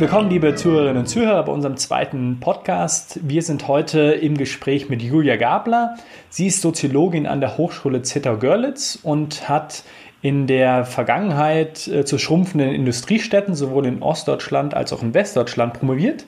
Willkommen, 0.00 0.30
liebe 0.30 0.54
Zuhörerinnen 0.54 0.96
und 0.96 1.08
Zuhörer, 1.08 1.42
bei 1.42 1.52
unserem 1.52 1.76
zweiten 1.76 2.40
Podcast. 2.40 3.20
Wir 3.22 3.42
sind 3.42 3.68
heute 3.68 4.00
im 4.00 4.38
Gespräch 4.38 4.88
mit 4.88 5.02
Julia 5.02 5.36
Gabler. 5.36 5.96
Sie 6.30 6.46
ist 6.46 6.62
Soziologin 6.62 7.26
an 7.26 7.42
der 7.42 7.58
Hochschule 7.58 8.00
Zittau-Görlitz 8.00 8.98
und 9.02 9.46
hat 9.50 9.84
in 10.22 10.46
der 10.46 10.86
Vergangenheit 10.86 11.86
äh, 11.86 12.06
zu 12.06 12.16
schrumpfenden 12.16 12.70
Industriestädten 12.70 13.54
sowohl 13.54 13.84
in 13.84 14.00
Ostdeutschland 14.00 14.72
als 14.72 14.94
auch 14.94 15.02
in 15.02 15.12
Westdeutschland 15.12 15.74
promoviert. 15.74 16.24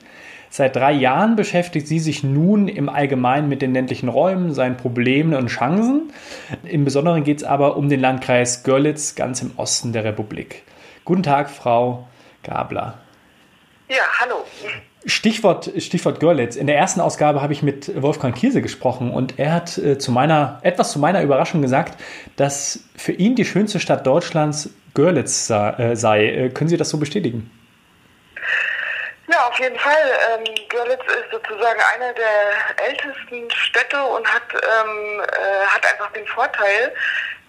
Seit 0.51 0.75
drei 0.75 0.91
Jahren 0.91 1.35
beschäftigt 1.35 1.87
sie 1.87 1.97
sich 1.97 2.23
nun 2.23 2.67
im 2.67 2.89
Allgemeinen 2.89 3.49
mit 3.49 3.63
den 3.63 3.73
ländlichen 3.73 4.07
Räumen, 4.07 4.53
seinen 4.53 4.77
Problemen 4.77 5.33
und 5.33 5.47
Chancen. 5.47 6.11
Im 6.63 6.85
Besonderen 6.85 7.23
geht 7.23 7.37
es 7.37 7.43
aber 7.43 7.75
um 7.75 7.89
den 7.89 8.01
Landkreis 8.01 8.61
Görlitz 8.61 9.15
ganz 9.15 9.41
im 9.41 9.49
Osten 9.57 9.93
der 9.93 10.03
Republik. 10.03 10.61
Guten 11.05 11.23
Tag, 11.23 11.49
Frau 11.49 12.07
Gabler. 12.43 12.99
Ja, 13.93 14.05
hallo. 14.19 14.43
Stichwort, 15.05 15.69
Stichwort 15.77 16.19
Görlitz. 16.19 16.55
In 16.55 16.65
der 16.65 16.77
ersten 16.77 16.99
Ausgabe 16.99 17.43
habe 17.43 17.53
ich 17.53 17.61
mit 17.61 18.01
Wolfgang 18.01 18.35
Kiese 18.35 18.63
gesprochen 18.63 19.11
und 19.11 19.37
er 19.37 19.53
hat 19.53 19.77
äh, 19.77 19.99
zu 19.99 20.11
meiner, 20.11 20.59
etwas 20.63 20.91
zu 20.91 20.97
meiner 20.97 21.21
Überraschung 21.21 21.61
gesagt, 21.61 21.99
dass 22.35 22.79
für 22.97 23.11
ihn 23.11 23.35
die 23.35 23.45
schönste 23.45 23.79
Stadt 23.79 24.07
Deutschlands 24.07 24.71
Görlitz 24.95 25.47
äh, 25.51 25.93
sei. 25.93 26.25
Äh, 26.25 26.49
können 26.49 26.69
Sie 26.69 26.77
das 26.77 26.89
so 26.89 26.97
bestätigen? 26.97 27.51
Ja, 29.27 29.47
auf 29.47 29.59
jeden 29.59 29.77
Fall. 29.77 29.93
Ähm, 30.37 30.55
Görlitz 30.69 31.03
ist 31.05 31.31
sozusagen 31.31 31.79
eine 31.93 32.15
der 32.15 32.87
ältesten 32.87 33.51
Städte 33.51 34.03
und 34.03 34.27
hat, 34.27 34.41
ähm, 34.53 35.19
äh, 35.21 35.65
hat 35.67 35.85
einfach 35.91 36.11
den 36.13 36.25
Vorteil, 36.25 36.93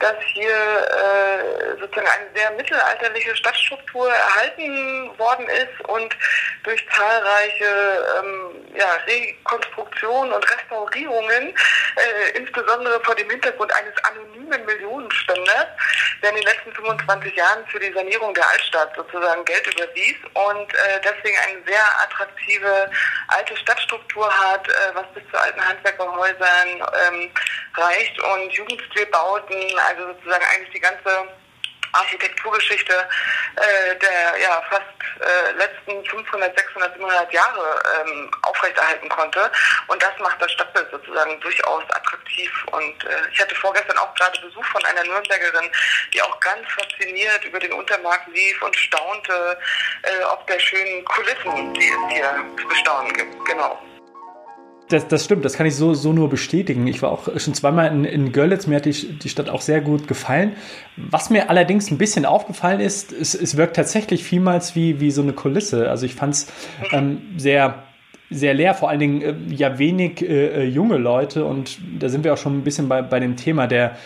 dass 0.01 0.17
hier 0.33 0.51
äh, 0.51 1.81
sozusagen 1.81 2.07
eine 2.09 2.27
sehr 2.35 2.51
mittelalterliche 2.53 3.37
Stadtstruktur 3.37 4.11
erhalten 4.11 5.17
worden 5.19 5.47
ist 5.49 5.89
und 5.89 6.17
durch 6.65 6.85
zahlreiche 6.91 8.07
ähm, 8.19 8.65
ja, 8.75 8.93
Rekonstruktionen 9.07 10.33
und 10.33 10.51
Restaurierungen, 10.51 11.55
äh, 11.97 12.39
insbesondere 12.39 13.01
vor 13.05 13.15
dem 13.15 13.31
Hintergrund 13.31 13.73
eines 13.73 13.95
anonymen 14.05 14.65
Millionenspenders, 14.67 15.67
der 16.23 16.31
in 16.31 16.37
den 16.37 16.45
letzten 16.45 16.73
25 16.75 17.37
Jahren 17.37 17.67
für 17.67 17.79
die 17.79 17.93
Sanierung 17.93 18.35
der 18.35 18.49
Altstadt 18.49 18.95
sozusagen 18.97 19.45
Geld 19.45 19.67
überwies 19.75 20.17
und 20.35 20.75
äh, 20.75 21.01
deswegen 21.05 21.37
eine 21.47 21.63
sehr 21.67 21.83
attraktive 22.03 22.91
alte 23.29 23.57
Stadtstruktur 23.57 24.31
hat, 24.31 24.69
äh, 24.69 24.73
was 24.95 25.07
bis 25.15 25.23
zu 25.31 25.39
alten 25.39 25.69
Handwerkerhäusern 25.69 26.69
ähm, 27.07 27.31
reicht 27.77 28.21
und 28.21 28.53
Jugendstilbauten, 28.53 29.79
also 29.87 30.07
sozusagen 30.13 30.45
eigentlich 30.53 30.73
die 30.73 30.81
ganze 30.81 31.29
Architekturgeschichte 31.95 32.93
äh, 33.57 33.97
der 33.97 34.41
ja, 34.41 34.63
fast 34.69 34.83
äh, 35.21 35.53
letzten 35.53 36.05
500, 36.05 36.57
600, 36.59 36.93
700 36.95 37.33
Jahre 37.33 37.83
ähm, 38.01 38.31
aufrechterhalten 38.43 39.09
konnte. 39.09 39.51
Und 39.87 40.03
das 40.03 40.13
macht 40.19 40.41
das 40.43 40.51
Stadtbild 40.53 40.91
sozusagen 40.91 41.41
durchaus 41.41 41.85
attraktiv. 41.91 42.51
Und 42.73 43.05
äh, 43.05 43.29
ich 43.33 43.41
hatte 43.41 43.55
vorgestern 43.55 43.99
auch 43.99 44.13
gerade 44.15 44.41
Besuch 44.41 44.65
von 44.67 44.85
einer 44.85 45.05
Nürnbergerin, 45.05 45.71
die 46.13 46.23
auch 46.23 46.39
ganz 46.41 46.69
fasziniert 46.73 47.45
über 47.45 47.61
den 47.61 47.73
Untermarkt 47.73 48.29
lief 48.29 48.61
und 48.63 48.77
staunte, 48.77 49.59
äh, 50.03 50.25
ob 50.25 50.47
der 50.49 50.59
schönen 50.59 51.05
Kulissen, 51.05 51.75
die 51.75 51.89
es 51.89 52.13
hier 52.13 52.45
zu 52.61 52.69
bestaunen 52.69 53.13
gibt. 53.13 53.45
Genau. 53.47 53.81
Das, 54.89 55.09
das 55.09 55.25
stimmt, 55.25 55.47
das 55.47 55.55
kann 55.55 55.67
ich 55.67 55.77
so, 55.77 55.95
so 55.95 56.13
nur 56.13 56.29
bestätigen. 56.29 56.87
Ich 56.87 57.01
war 57.01 57.11
auch 57.11 57.29
schon 57.39 57.55
zweimal 57.55 57.91
in, 57.91 58.05
in 58.05 58.33
Görlitz, 58.33 58.67
mir 58.67 58.77
hat 58.77 58.85
die, 58.85 59.19
die 59.19 59.29
Stadt 59.31 59.49
auch 59.49 59.63
sehr 59.63 59.81
gut 59.81 60.07
gefallen. 60.07 60.57
Was 60.97 61.31
mir 61.31 61.49
allerdings 61.49 61.91
ein 61.91 61.97
bisschen 61.97 62.27
aufgefallen 62.27 62.81
ist, 62.81 63.11
es, 63.11 63.35
es 63.35 63.57
wirkt 63.57 63.77
tatsächlich 63.77 64.25
vielmals 64.25 64.75
wie, 64.77 65.01
wie 65.01 65.11
so 65.11 65.23
eine 65.23 65.33
Kulisse. 65.33 65.89
Also 65.89 66.05
ich 66.05 66.15
fand 66.15 66.35
es 66.35 66.53
ähm, 66.93 67.23
sehr, 67.39 67.85
sehr 68.29 68.53
leer, 68.53 68.75
vor 68.75 68.91
allen 68.91 69.01
Dingen 69.01 69.23
äh, 69.23 69.55
ja 69.55 69.79
wenig 69.79 70.21
äh, 70.21 70.65
äh, 70.65 70.65
junge 70.65 70.99
Leute 70.99 71.45
und 71.45 71.79
da 71.99 72.09
sind 72.11 72.25
wir 72.25 72.35
auch 72.35 72.39
schon 72.39 72.59
ein 72.59 72.65
bisschen 72.65 72.89
bei, 72.89 73.01
bei 73.01 73.21
dem 73.21 73.37
Thema 73.37 73.67
der, 73.67 73.97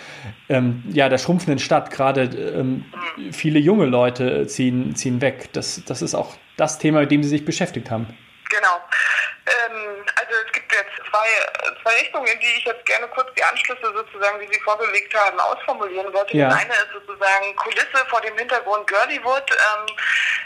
ähm, 0.49 0.85
ja, 0.93 1.09
der 1.09 1.19
schrumpfenden 1.19 1.59
Stadt. 1.59 1.91
Gerade 1.91 2.23
ähm, 2.23 2.85
viele 3.33 3.59
junge 3.59 3.87
Leute 3.87 4.47
ziehen, 4.47 4.95
ziehen 4.95 5.21
weg. 5.21 5.49
Das, 5.53 5.83
das 5.87 6.03
ist 6.03 6.15
auch 6.15 6.37
das 6.57 6.79
Thema, 6.79 7.01
mit 7.01 7.11
dem 7.11 7.23
Sie 7.23 7.29
sich 7.29 7.45
beschäftigt 7.45 7.91
haben. 7.91 8.07
Genau. 8.51 8.77
Ähm, 9.47 10.05
also 10.17 10.33
es 10.47 10.53
gibt 10.53 10.68
jetzt 10.79 11.11
zwei, 11.11 11.29
zwei 11.83 11.93
Richtungen, 11.99 12.27
in 12.27 12.41
die 12.41 12.55
ich 12.59 12.65
jetzt 12.65 12.85
gerne 12.87 13.09
kurz 13.09 13.29
die 13.35 13.43
Anschlüsse 13.43 13.93
sozusagen, 13.93 14.41
die 14.41 14.53
Sie 14.53 14.61
vorgelegt 14.61 15.15
haben, 15.15 15.39
ausformulieren 15.39 16.13
wollte. 16.13 16.37
Ja. 16.37 16.49
Das 16.49 16.59
eine 16.61 16.75
ist 16.75 16.93
sozusagen 16.93 17.57
Kulisse 17.57 18.07
vor 18.09 18.21
dem 18.21 18.37
Hintergrund 18.39 18.87
Girlywood. 18.87 19.51
Ähm, 19.51 19.87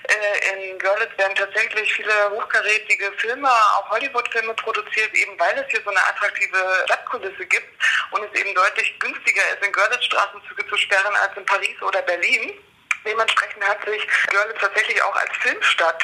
äh, 0.09 0.71
in 0.71 0.79
Görlitz 0.79 1.17
werden 1.17 1.35
tatsächlich 1.37 1.93
viele 1.93 2.31
hochkarätige 2.31 3.13
Filme, 3.19 3.49
auch 3.49 3.91
Hollywood-Filme 3.91 4.55
produziert, 4.55 5.15
eben 5.15 5.39
weil 5.39 5.57
es 5.59 5.71
hier 5.71 5.81
so 5.85 5.91
eine 5.91 6.01
attraktive 6.01 6.59
Stadtkulisse 6.87 7.47
gibt 7.47 7.69
und 8.11 8.25
es 8.25 8.41
eben 8.41 8.55
deutlich 8.55 8.99
günstiger 8.99 9.43
ist, 9.53 9.65
in 9.65 9.73
Görlitz 9.73 10.05
Straßenzüge 10.05 10.67
zu 10.69 10.77
sperren 10.77 11.15
als 11.23 11.37
in 11.37 11.45
Paris 11.47 11.81
oder 11.83 12.03
Berlin. 12.03 12.59
Dementsprechend 13.05 13.67
hat 13.69 13.85
sich 13.85 14.07
Görlitz 14.29 14.61
tatsächlich 14.61 15.03
auch 15.03 15.17
als 15.17 15.31
Filmstadt 15.41 16.03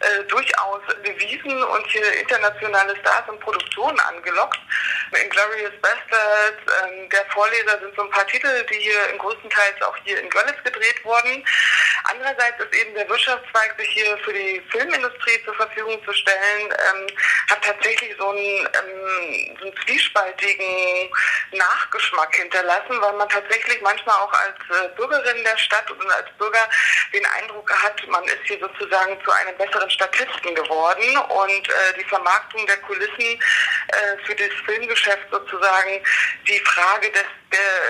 äh, 0.00 0.24
durchaus 0.24 0.82
bewiesen 1.02 1.62
und 1.62 1.86
hier 1.86 2.12
internationale 2.20 2.96
Stars 3.00 3.28
und 3.28 3.40
Produktionen 3.40 3.98
angelockt. 4.00 4.60
Inglorious 5.12 5.72
Bastards, 5.82 6.62
ähm, 6.84 7.08
der 7.10 7.24
Vorleser 7.26 7.80
sind 7.80 7.96
so 7.96 8.02
ein 8.02 8.10
paar 8.10 8.26
Titel, 8.26 8.64
die 8.70 8.78
hier 8.78 9.08
in 9.10 9.18
größtenteils 9.18 9.82
auch 9.82 9.96
hier 10.04 10.20
in 10.20 10.30
Görlitz 10.30 10.62
gedreht 10.62 11.04
wurden. 11.04 11.44
Andererseits 12.04 12.60
ist 12.60 12.74
eben 12.74 12.94
der 12.94 13.08
Wirtschaftszweig, 13.08 13.74
sich 13.78 13.88
hier 13.88 14.16
für 14.18 14.32
die 14.32 14.62
Filmindustrie 14.70 15.42
zur 15.44 15.54
Verfügung 15.54 16.02
zu 16.04 16.12
stellen, 16.12 16.68
ähm, 16.70 17.06
hat 17.50 17.64
tatsächlich 17.64 18.14
so 18.18 18.28
einen, 18.28 18.38
ähm, 18.38 19.56
so 19.58 19.64
einen 19.66 19.76
zwiespaltigen 19.84 21.10
Nachgeschmack 21.52 22.34
hinterlassen, 22.36 23.00
weil 23.00 23.12
man 23.14 23.28
tatsächlich 23.28 23.80
manchmal 23.80 24.16
auch 24.16 24.32
als 24.32 24.58
äh, 24.70 24.88
Bürgerin 24.96 25.42
der 25.44 25.58
Stadt 25.58 25.90
und 25.90 26.10
als 26.10 26.27
Bürger 26.38 26.68
den 27.12 27.24
Eindruck 27.26 27.70
hat, 27.82 28.06
man 28.08 28.24
ist 28.24 28.44
hier 28.44 28.58
sozusagen 28.58 29.18
zu 29.24 29.30
einem 29.30 29.56
besseren 29.56 29.90
Statisten 29.90 30.54
geworden 30.54 31.16
und 31.16 31.68
äh, 31.68 31.72
die 31.98 32.04
Vermarktung 32.04 32.66
der 32.66 32.76
Kulissen 32.78 33.20
äh, 33.20 34.24
für 34.24 34.34
das 34.34 34.50
Filmgeschäft 34.66 35.26
sozusagen 35.30 36.02
die 36.46 36.60
Frage 36.60 37.10
des 37.10 37.24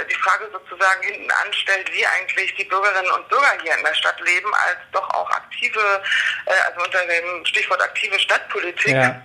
die 0.08 0.14
Frage 0.14 0.48
sozusagen 0.52 1.02
hinten 1.02 1.28
anstellt, 1.32 1.92
wie 1.92 2.06
eigentlich 2.06 2.54
die 2.54 2.64
Bürgerinnen 2.64 3.10
und 3.10 3.28
Bürger 3.28 3.58
hier 3.60 3.76
in 3.76 3.84
der 3.84 3.94
Stadt 3.94 4.20
leben, 4.20 4.54
als 4.54 4.78
doch 4.92 5.08
auch 5.10 5.28
aktive, 5.32 6.00
äh, 6.46 6.52
also 6.68 6.84
unter 6.84 7.04
dem 7.06 7.44
Stichwort 7.44 7.82
aktive 7.82 8.20
Stadtpolitik. 8.20 8.94
Ja 8.94 9.20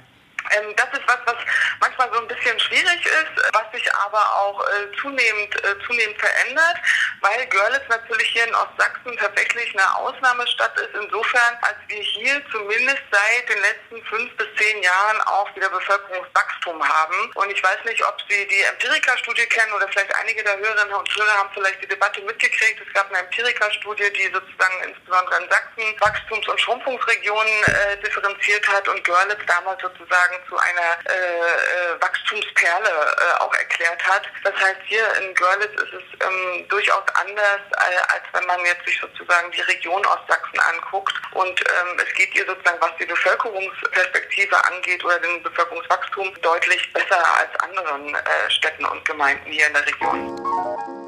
ähm, 0.51 0.75
das 0.75 0.87
ist 0.93 1.07
was, 1.07 1.19
was 1.25 1.37
manchmal 1.79 2.09
so 2.13 2.19
ein 2.21 2.27
bisschen 2.27 2.59
schwierig 2.59 3.05
ist, 3.05 3.53
was 3.53 3.71
sich 3.71 3.93
aber 3.95 4.19
auch 4.35 4.61
äh, 4.67 4.97
zunehmend, 5.01 5.55
äh, 5.63 5.75
zunehmend 5.85 6.19
verändert, 6.19 6.77
weil 7.21 7.45
Görlitz 7.47 7.87
natürlich 7.89 8.29
hier 8.29 8.47
in 8.47 8.55
Ostsachsen 8.55 9.17
tatsächlich 9.17 9.73
eine 9.77 9.95
Ausnahmestadt 9.95 10.77
ist, 10.79 10.93
insofern, 10.93 11.57
als 11.61 11.77
wir 11.87 12.01
hier 12.01 12.41
zumindest 12.51 13.01
seit 13.11 13.49
den 13.49 13.61
letzten 13.61 14.05
fünf 14.07 14.35
bis 14.37 14.47
zehn 14.57 14.81
Jahren 14.83 15.21
auch 15.21 15.53
wieder 15.55 15.69
Bevölkerungswachstum 15.69 16.87
haben. 16.87 17.31
Und 17.35 17.51
ich 17.51 17.63
weiß 17.63 17.83
nicht, 17.85 18.03
ob 18.05 18.17
Sie 18.29 18.47
die 18.47 18.61
Empirika-Studie 18.61 19.45
kennen 19.45 19.73
oder 19.73 19.87
vielleicht 19.87 20.13
einige 20.15 20.43
der 20.43 20.57
Hörerinnen 20.57 20.93
und 20.93 21.15
Hörer 21.15 21.37
haben 21.37 21.49
vielleicht 21.53 21.81
die 21.81 21.87
Debatte 21.87 22.21
mitgekriegt. 22.21 22.81
Es 22.85 22.93
gab 22.93 23.09
eine 23.09 23.19
Empirika-Studie, 23.19 24.11
die 24.13 24.31
sozusagen 24.33 24.83
insbesondere 24.83 25.43
in 25.43 25.49
Sachsen 25.49 25.99
Wachstums- 25.99 26.47
und 26.47 26.59
Schrumpfungsregionen 26.59 27.63
äh, 27.63 27.97
differenziert 27.97 28.67
hat 28.67 28.87
und 28.87 29.03
Görlitz 29.03 29.41
damals 29.47 29.81
sozusagen 29.81 30.32
sozusagen 30.33 30.49
zu 30.49 30.57
einer 30.57 30.97
äh, 31.05 31.95
äh, 31.95 32.01
Wachstumsperle 32.01 32.89
äh, 32.89 33.41
auch 33.41 33.53
erklärt 33.53 34.01
hat. 34.07 34.23
Das 34.43 34.53
heißt, 34.55 34.79
hier 34.85 35.03
in 35.21 35.33
Görlitz 35.35 35.73
ist 35.73 35.93
es 35.93 36.27
ähm, 36.27 36.67
durchaus 36.69 37.03
anders, 37.15 37.61
äh, 37.71 38.13
als 38.13 38.23
wenn 38.33 38.45
man 38.45 38.59
jetzt 38.65 38.85
sich 38.85 38.99
sozusagen 38.99 39.51
die 39.51 39.61
Region 39.61 40.05
Ostsachsen 40.05 40.59
anguckt. 40.59 41.13
Und 41.33 41.59
ähm, 41.61 41.99
es 41.99 42.13
geht 42.15 42.31
hier 42.33 42.45
sozusagen, 42.45 42.81
was 42.81 42.91
die 42.99 43.05
Bevölkerungsperspektive 43.05 44.65
angeht 44.65 45.03
oder 45.03 45.19
den 45.19 45.43
Bevölkerungswachstum, 45.43 46.33
deutlich 46.41 46.93
besser 46.93 47.23
als 47.37 47.59
anderen 47.59 48.15
äh, 48.15 48.49
Städten 48.49 48.85
und 48.85 49.03
Gemeinden 49.05 49.51
hier 49.51 49.67
in 49.67 49.73
der 49.73 49.85
Region. 49.85 51.02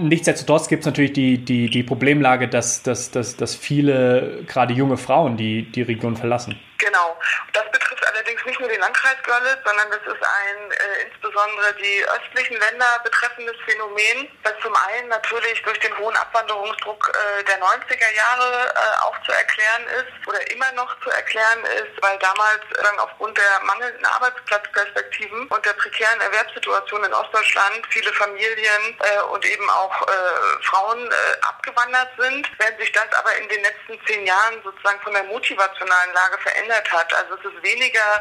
Nichtsdestotrotz 0.00 0.68
gibt 0.68 0.80
es 0.80 0.86
natürlich 0.86 1.12
die, 1.12 1.38
die, 1.38 1.70
die 1.70 1.82
Problemlage, 1.82 2.48
dass, 2.48 2.82
dass, 2.82 3.10
dass, 3.10 3.36
dass 3.36 3.54
viele, 3.54 4.44
gerade 4.46 4.74
junge 4.74 4.96
Frauen, 4.96 5.36
die 5.36 5.62
die 5.62 5.82
Region 5.82 6.16
verlassen. 6.16 6.58
Genau. 6.78 7.16
Das 7.52 7.64
betrifft 7.70 7.93
allerdings 8.24 8.44
nicht 8.46 8.60
nur 8.60 8.68
den 8.68 8.80
Landkreis 8.80 9.16
Görlitz, 9.22 9.60
sondern 9.64 9.90
das 9.90 10.00
ist 10.00 10.22
ein 10.22 10.70
äh, 10.72 11.02
insbesondere 11.06 11.74
die 11.74 12.04
östlichen 12.08 12.58
Länder 12.58 12.86
betreffendes 13.04 13.56
Phänomen, 13.66 14.28
das 14.42 14.54
zum 14.62 14.74
einen 14.88 15.08
natürlich 15.08 15.62
durch 15.62 15.78
den 15.80 15.96
hohen 15.98 16.16
Abwanderungsdruck 16.16 17.12
äh, 17.12 17.44
der 17.44 17.60
90er 17.60 18.14
Jahre 18.16 18.74
äh, 18.74 19.04
auch 19.04 19.16
zu 19.24 19.32
erklären 19.32 19.86
ist 20.00 20.28
oder 20.28 20.50
immer 20.50 20.72
noch 20.72 20.98
zu 21.00 21.10
erklären 21.10 21.64
ist, 21.64 22.02
weil 22.02 22.18
damals 22.18 22.62
äh, 22.72 22.98
aufgrund 22.98 23.36
der 23.36 23.60
mangelnden 23.64 24.04
Arbeitsplatzperspektiven 24.06 25.46
und 25.48 25.66
der 25.66 25.74
prekären 25.74 26.20
Erwerbssituation 26.22 27.04
in 27.04 27.12
Ostdeutschland 27.12 27.86
viele 27.90 28.12
Familien 28.14 28.98
äh, 29.00 29.20
und 29.32 29.44
eben 29.44 29.68
auch 29.68 30.02
äh, 30.02 30.62
Frauen 30.62 31.10
abgewandert 31.42 32.08
sind, 32.18 32.48
während 32.58 32.78
sich 32.78 32.90
das 32.92 33.12
aber 33.18 33.34
in 33.36 33.48
den 33.48 33.62
letzten 33.62 34.00
zehn 34.06 34.26
Jahren 34.26 34.62
sozusagen 34.62 35.00
von 35.00 35.12
der 35.12 35.24
motivationalen 35.24 36.14
Lage 36.14 36.38
verändert 36.38 36.90
hat. 36.90 37.12
Also 37.14 37.34
es 37.34 37.44
ist 37.44 37.62
weniger 37.62 38.13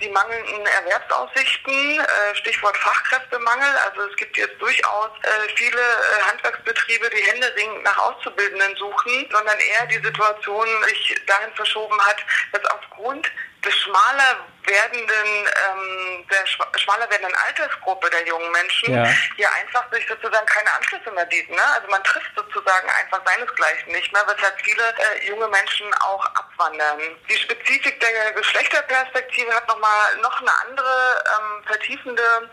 die 0.00 0.08
mangelnden 0.08 0.66
Erwerbsaussichten, 0.66 2.00
äh, 2.00 2.34
Stichwort 2.36 2.76
Fachkräftemangel. 2.76 3.68
Also 3.86 4.02
es 4.02 4.16
gibt 4.16 4.36
jetzt 4.36 4.60
durchaus 4.60 5.10
äh, 5.22 5.48
viele 5.54 5.80
äh, 5.80 6.22
Handwerksbetriebe, 6.30 7.10
die 7.10 7.22
händeringend 7.22 7.82
nach 7.84 7.98
Auszubildenden 7.98 8.76
suchen, 8.76 9.28
sondern 9.30 9.58
eher 9.58 9.86
die 9.86 10.04
Situation 10.04 10.66
sich 10.88 11.20
dahin 11.26 11.52
verschoben 11.54 12.00
hat, 12.02 12.18
dass 12.52 12.64
aufgrund 12.66 13.30
des 13.64 13.74
schmaler 13.78 14.46
werdenden, 14.66 15.48
ähm, 15.70 16.26
der 16.28 16.46
schmaler 16.78 17.08
werdenden 17.10 17.36
Altersgruppe 17.46 18.10
der 18.10 18.26
jungen 18.26 18.50
Menschen 18.52 18.94
ja. 18.94 19.04
hier 19.36 19.52
einfach 19.54 19.84
sich 19.92 20.06
sozusagen 20.08 20.46
keine 20.46 20.72
Anschlüsse 20.74 21.10
mehr 21.12 21.26
bieten. 21.26 21.54
Ne? 21.54 21.64
Also 21.74 21.88
man 21.88 22.02
trifft 22.04 22.30
sozusagen 22.36 22.88
einfach 23.00 23.20
seinesgleichen 23.24 23.92
nicht 23.92 24.12
mehr, 24.12 24.24
weshalb 24.26 24.60
viele 24.62 24.82
äh, 24.82 25.26
junge 25.26 25.48
Menschen 25.48 25.92
auch 25.94 26.24
abwandern. 26.34 27.00
Die 27.28 27.36
Spezifik 27.36 28.00
der 28.00 28.32
Geschlechterperspektive 28.32 29.54
hat 29.54 29.68
nochmal 29.68 30.16
noch 30.22 30.40
eine 30.40 30.52
andere 30.66 31.24
ähm, 31.38 31.64
vertiefende 31.64 32.50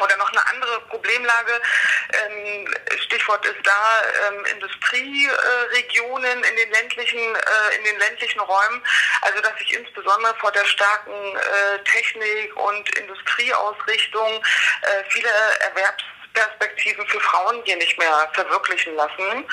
oder 0.00 0.16
noch 0.16 0.30
eine 0.30 0.46
andere 0.48 0.80
Problemlage, 0.88 1.60
ähm, 2.12 2.68
Stichwort 3.04 3.44
ist 3.46 3.64
da 3.64 4.02
ähm, 4.28 4.44
Industrieregionen 4.46 6.44
in 6.44 6.56
den 6.56 6.70
ländlichen, 6.70 7.18
äh, 7.18 7.76
in 7.78 7.84
den 7.84 7.98
ländlichen 7.98 8.40
Räumen, 8.40 8.82
also 9.22 9.40
dass 9.40 9.56
sich 9.58 9.74
insbesondere 9.74 10.34
vor 10.36 10.52
der 10.52 10.64
starken 10.64 11.36
äh, 11.36 11.78
Technik- 11.84 12.56
und 12.56 12.88
Industrieausrichtung 12.96 14.42
äh, 14.82 15.04
viele 15.10 15.28
Erwerbs 15.60 16.04
Perspektiven 16.34 17.06
für 17.06 17.20
Frauen 17.20 17.62
hier 17.64 17.76
nicht 17.76 17.98
mehr 17.98 18.30
verwirklichen 18.32 18.94
lassen. 18.96 19.46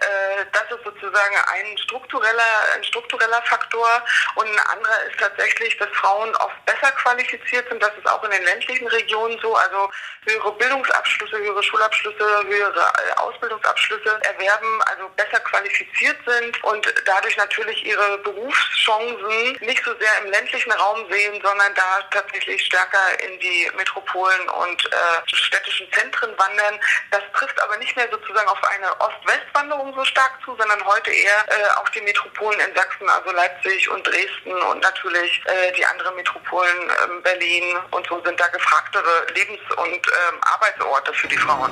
Äh, 0.00 0.44
das 0.52 0.64
ist 0.64 0.84
sozusagen 0.84 1.36
ein 1.52 1.78
struktureller, 1.78 2.42
ein 2.74 2.84
struktureller 2.84 3.42
Faktor. 3.44 3.88
Und 4.34 4.46
ein 4.46 4.66
anderer 4.66 5.02
ist 5.08 5.18
tatsächlich, 5.18 5.76
dass 5.78 5.88
Frauen 5.90 6.34
oft 6.36 6.64
besser 6.66 6.92
qualifiziert 6.92 7.68
sind. 7.68 7.82
Das 7.82 7.92
ist 7.96 8.08
auch 8.08 8.22
in 8.24 8.30
den 8.30 8.44
ländlichen 8.44 8.86
Regionen 8.88 9.38
so. 9.40 9.54
Also 9.54 9.90
höhere 10.26 10.52
Bildungsabschlüsse, 10.52 11.38
höhere 11.38 11.62
Schulabschlüsse, 11.62 12.44
höhere 12.46 12.80
äh, 12.80 13.12
Ausbildungsabschlüsse 13.20 14.20
erwerben, 14.22 14.82
also 14.82 15.08
besser 15.16 15.40
qualifiziert 15.40 16.18
sind 16.26 16.62
und 16.64 16.92
dadurch 17.04 17.36
natürlich 17.36 17.84
ihre 17.84 18.18
Berufschancen 18.18 19.58
nicht 19.60 19.84
so 19.84 19.94
sehr 19.98 20.18
im 20.24 20.30
ländlichen 20.30 20.72
Raum 20.72 21.06
sehen, 21.10 21.40
sondern 21.42 21.74
da 21.74 22.02
tatsächlich 22.10 22.64
stärker 22.64 23.20
in 23.20 23.38
die 23.40 23.70
Metropolen 23.76 24.48
und 24.48 24.84
äh, 24.86 24.96
städtischen 25.26 25.90
Zentren 25.92 26.23
Zentren 26.24 26.38
wandern. 26.38 26.80
Das 27.10 27.22
trifft 27.34 27.60
aber 27.62 27.76
nicht 27.78 27.94
mehr 27.96 28.08
sozusagen 28.10 28.48
auf 28.48 28.58
eine 28.74 28.88
Ost-West-Wanderung 29.00 29.94
so 29.94 30.04
stark 30.04 30.32
zu, 30.44 30.56
sondern 30.56 30.84
heute 30.84 31.10
eher 31.10 31.44
äh, 31.48 31.80
auf 31.80 31.90
die 31.90 32.00
Metropolen 32.00 32.58
in 32.60 32.74
Sachsen, 32.74 33.08
also 33.08 33.30
Leipzig 33.32 33.90
und 33.90 34.06
Dresden 34.06 34.52
und 34.70 34.82
natürlich 34.82 35.42
äh, 35.46 35.72
die 35.76 35.84
anderen 35.84 36.16
Metropolen, 36.16 36.76
äh, 36.88 37.22
Berlin 37.22 37.76
und 37.90 38.06
so 38.06 38.20
sind 38.24 38.38
da 38.38 38.48
gefragtere 38.48 39.26
Lebens- 39.34 39.60
und 39.76 40.02
ähm, 40.06 40.40
Arbeitsorte 40.42 41.12
für 41.12 41.28
die 41.28 41.36
Frauen. 41.36 41.70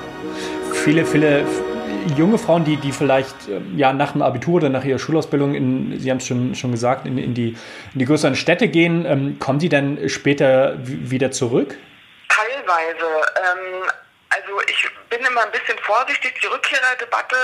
Viele, 0.84 1.04
viele 1.04 1.44
junge 2.16 2.38
Frauen, 2.38 2.64
die, 2.64 2.76
die 2.76 2.92
vielleicht 2.92 3.48
ähm, 3.48 3.76
ja, 3.76 3.92
nach 3.92 4.12
dem 4.12 4.22
Abitur 4.22 4.56
oder 4.56 4.68
nach 4.68 4.84
ihrer 4.84 4.98
Schulausbildung, 4.98 5.54
in, 5.54 5.98
Sie 5.98 6.10
haben 6.10 6.18
es 6.18 6.26
schon, 6.26 6.54
schon 6.54 6.72
gesagt, 6.72 7.06
in, 7.06 7.18
in, 7.18 7.34
die, 7.34 7.56
in 7.92 7.98
die 7.98 8.04
größeren 8.04 8.34
Städte 8.34 8.68
gehen, 8.68 9.04
ähm, 9.06 9.38
kommen 9.38 9.58
die 9.58 9.68
dann 9.68 10.08
später 10.08 10.76
wieder 10.82 11.30
zurück? 11.30 11.76
Teilweise. 12.28 13.06
Ähm, 13.36 13.84
also 14.32 14.60
ich 14.66 14.88
bin 15.12 15.26
immer 15.26 15.42
ein 15.42 15.52
bisschen 15.52 15.78
vorsichtig. 15.80 16.40
Die 16.40 16.46
Rückkehrerdebatte 16.46 17.36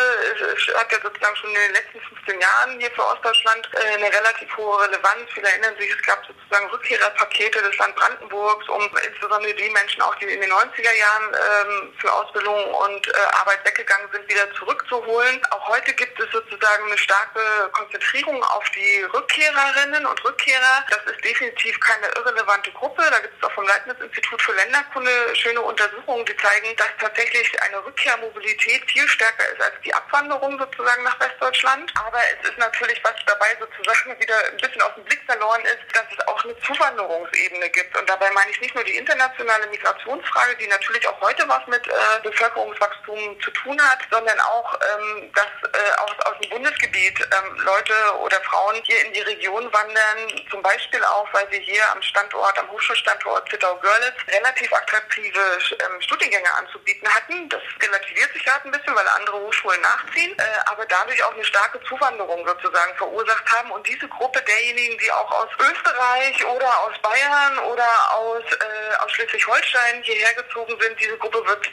hat 0.74 0.90
ja 0.90 0.98
sozusagen 1.02 1.36
schon 1.36 1.50
in 1.50 1.60
den 1.68 1.72
letzten 1.72 2.00
15 2.00 2.40
Jahren 2.40 2.80
hier 2.80 2.90
für 2.92 3.04
Ostdeutschland 3.04 3.68
äh, 3.74 3.94
eine 3.94 4.06
relativ 4.10 4.56
hohe 4.56 4.80
Relevanz. 4.80 5.28
Viele 5.34 5.48
erinnern 5.48 5.76
sich, 5.78 5.90
es 5.90 6.02
gab 6.06 6.24
sozusagen 6.24 6.66
Rückkehrerpakete 6.70 7.60
des 7.60 7.76
Land 7.76 7.94
Brandenburgs, 7.96 8.66
um 8.70 8.88
insbesondere 9.06 9.52
die 9.52 9.68
Menschen, 9.68 10.00
auch 10.00 10.14
die 10.14 10.24
in 10.24 10.40
den 10.40 10.50
90er 10.50 10.94
Jahren 10.96 11.26
ähm, 11.28 11.92
für 11.98 12.10
Ausbildung 12.10 12.72
und 12.72 13.06
äh, 13.06 13.12
Arbeit 13.38 13.62
weggegangen 13.66 14.08
sind, 14.12 14.26
wieder 14.30 14.50
zurückzuholen. 14.54 15.44
Auch 15.50 15.68
heute 15.68 15.92
gibt 15.92 16.18
es 16.18 16.30
sozusagen 16.32 16.86
eine 16.86 16.96
starke 16.96 17.68
Konzentrierung 17.72 18.42
auf 18.44 18.64
die 18.70 19.02
Rückkehrerinnen 19.12 20.06
und 20.06 20.24
Rückkehrer. 20.24 20.86
Das 20.88 21.04
ist 21.12 21.22
definitiv 21.22 21.78
keine 21.80 22.08
irrelevante 22.16 22.72
Gruppe. 22.72 23.02
Da 23.10 23.18
gibt 23.18 23.34
es 23.36 23.46
auch 23.46 23.52
vom 23.52 23.66
Leibniz-Institut 23.66 24.40
für 24.40 24.52
Länderkunde 24.54 25.10
schöne 25.34 25.60
Untersuchungen, 25.60 26.24
die 26.24 26.36
zeigen, 26.38 26.74
dass 26.76 26.88
tatsächlich 26.98 27.57
eine 27.62 27.84
Rückkehrmobilität 27.84 28.90
viel 28.90 29.06
stärker 29.08 29.48
ist 29.52 29.60
als 29.60 29.74
die 29.84 29.94
Abwanderung 29.94 30.58
sozusagen 30.58 31.02
nach 31.02 31.18
Westdeutschland. 31.20 31.92
Aber 32.06 32.18
es 32.40 32.48
ist 32.48 32.58
natürlich, 32.58 33.02
was 33.04 33.14
dabei 33.26 33.56
sozusagen 33.58 34.18
wieder 34.20 34.36
ein 34.46 34.56
bisschen 34.56 34.82
aus 34.82 34.94
dem 34.94 35.04
Blick 35.04 35.22
verloren 35.26 35.62
ist, 35.62 35.96
dass 35.96 36.04
es 36.12 36.26
auch 36.26 36.44
eine 36.44 36.58
Zuwanderungsebene 36.60 37.68
gibt. 37.70 37.96
Und 37.96 38.08
dabei 38.08 38.30
meine 38.32 38.50
ich 38.50 38.60
nicht 38.60 38.74
nur 38.74 38.84
die 38.84 38.96
internationale 38.96 39.66
Migrationsfrage, 39.68 40.56
die 40.56 40.66
natürlich 40.66 41.06
auch 41.08 41.20
heute 41.20 41.48
was 41.48 41.66
mit 41.66 41.86
äh, 41.86 41.92
Bevölkerungswachstum 42.22 43.40
zu 43.40 43.50
tun 43.50 43.80
hat, 43.82 44.00
sondern 44.10 44.40
auch, 44.40 44.74
ähm, 44.74 45.32
dass 45.34 45.72
äh, 45.72 46.00
aus, 46.00 46.26
aus 46.26 46.38
dem 46.40 46.50
Bundesgebiet 46.50 47.20
ähm, 47.20 47.60
Leute 47.60 47.94
oder 48.20 48.40
Frauen 48.42 48.76
hier 48.84 49.04
in 49.04 49.12
die 49.12 49.20
Region 49.20 49.72
wandern, 49.72 50.46
zum 50.50 50.62
Beispiel 50.62 51.02
auch, 51.04 51.26
weil 51.32 51.48
sie 51.50 51.60
hier 51.60 51.82
am 51.92 52.02
Standort, 52.02 52.58
am 52.58 52.70
Hochschulstandort 52.70 53.48
Zittau-Görlitz 53.50 54.16
relativ 54.28 54.72
attraktive 54.72 55.40
ähm, 55.72 56.00
Studiengänge 56.00 56.52
anzubieten 56.54 57.08
hatten. 57.08 57.47
Das 57.48 57.62
relativiert 57.82 58.32
sich 58.32 58.44
gerade 58.44 58.64
ein 58.66 58.70
bisschen, 58.70 58.94
weil 58.94 59.08
andere 59.08 59.38
Hochschulen 59.38 59.80
nachziehen, 59.80 60.36
äh, 60.38 60.42
aber 60.66 60.84
dadurch 60.86 61.22
auch 61.24 61.32
eine 61.32 61.44
starke 61.44 61.80
Zuwanderung 61.84 62.46
sozusagen 62.46 62.94
verursacht 62.96 63.44
haben. 63.56 63.70
Und 63.70 63.86
diese 63.86 64.08
Gruppe 64.08 64.42
derjenigen, 64.42 64.98
die 64.98 65.10
auch 65.12 65.30
aus 65.30 65.48
Österreich 65.58 66.44
oder 66.46 66.80
aus 66.80 66.98
Bayern 67.00 67.58
oder 67.70 67.88
aus, 68.12 68.42
äh, 68.42 68.87
aus 69.00 69.12
Schleswig-Holstein 69.12 70.02
hierher 70.02 70.34
gezogen 70.34 70.74
sind, 70.80 71.00
diese 71.00 71.16
Gruppe 71.18 71.46
wird, 71.46 71.66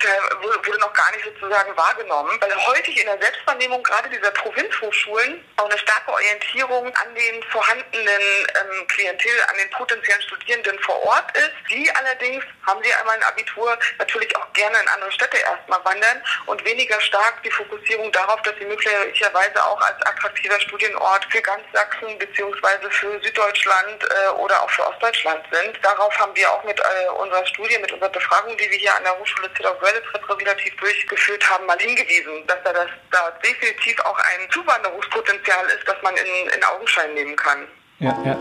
wurde 0.65 0.79
noch 0.79 0.93
gar 0.93 1.11
nicht 1.11 1.25
sozusagen 1.25 1.75
wahrgenommen, 1.75 2.37
weil 2.39 2.55
häufig 2.67 2.99
in 2.99 3.05
der 3.05 3.19
Selbstwahrnehmung 3.19 3.83
gerade 3.83 4.09
dieser 4.09 4.31
Provinzhochschulen 4.31 5.43
auch 5.57 5.69
eine 5.69 5.77
starke 5.77 6.11
Orientierung 6.11 6.87
an 6.87 7.15
den 7.15 7.43
vorhandenen 7.43 8.21
ähm, 8.21 8.87
Klientel, 8.87 9.31
an 9.49 9.57
den 9.57 9.69
potenziellen 9.71 10.21
Studierenden 10.21 10.79
vor 10.79 11.01
Ort 11.03 11.35
ist. 11.37 11.51
Die 11.69 11.89
allerdings 11.95 12.43
haben 12.67 12.81
sie 12.83 12.93
einmal 12.93 13.15
ein 13.15 13.23
Abitur 13.23 13.77
natürlich 13.99 14.35
auch 14.37 14.51
gerne 14.53 14.77
in 14.79 14.87
andere 14.87 15.11
Städte 15.11 15.37
erstmal 15.37 15.83
wandern 15.85 16.21
und 16.45 16.63
weniger 16.65 16.99
stark 17.01 17.41
die 17.43 17.51
Fokussierung 17.51 18.11
darauf, 18.11 18.41
dass 18.43 18.55
sie 18.57 18.65
möglicherweise 18.65 19.63
auch 19.63 19.81
als 19.81 20.01
attraktiver 20.03 20.59
Studienort 20.59 21.25
für 21.29 21.41
ganz 21.41 21.63
Sachsen 21.73 22.17
bzw. 22.17 22.89
für 22.89 23.19
Süddeutschland 23.21 24.03
äh, 24.03 24.29
oder 24.31 24.61
auch 24.61 24.69
für 24.69 24.87
Ostdeutschland 24.87 25.43
sind. 25.51 25.77
Darauf 25.83 26.17
haben 26.19 26.35
wir 26.35 26.51
auch 26.51 26.63
mit 26.63 26.79
äh, 26.79 27.04
unserer 27.13 27.45
Studie, 27.45 27.77
mit 27.81 27.91
unserer 27.91 28.09
Befragung, 28.09 28.55
die 28.57 28.69
wir 28.69 28.77
hier 28.77 28.95
an 28.95 29.03
der 29.03 29.17
Hochschule 29.19 29.49
Zittau-Görlitz 29.53 30.05
repräsentativ 30.13 30.75
durchgeführt 30.77 31.49
haben, 31.49 31.65
mal 31.65 31.77
hingewiesen, 31.77 32.45
dass 32.47 32.57
da, 32.63 32.73
das, 32.73 32.89
da 33.11 33.31
definitiv 33.43 33.99
auch 34.01 34.17
ein 34.17 34.49
Zuwanderungspotenzial 34.51 35.65
ist, 35.67 35.87
das 35.87 35.95
man 36.01 36.15
in, 36.15 36.49
in 36.55 36.63
Augenschein 36.63 37.13
nehmen 37.13 37.35
kann. 37.35 37.67
Ja, 37.99 38.17
ja. 38.25 38.39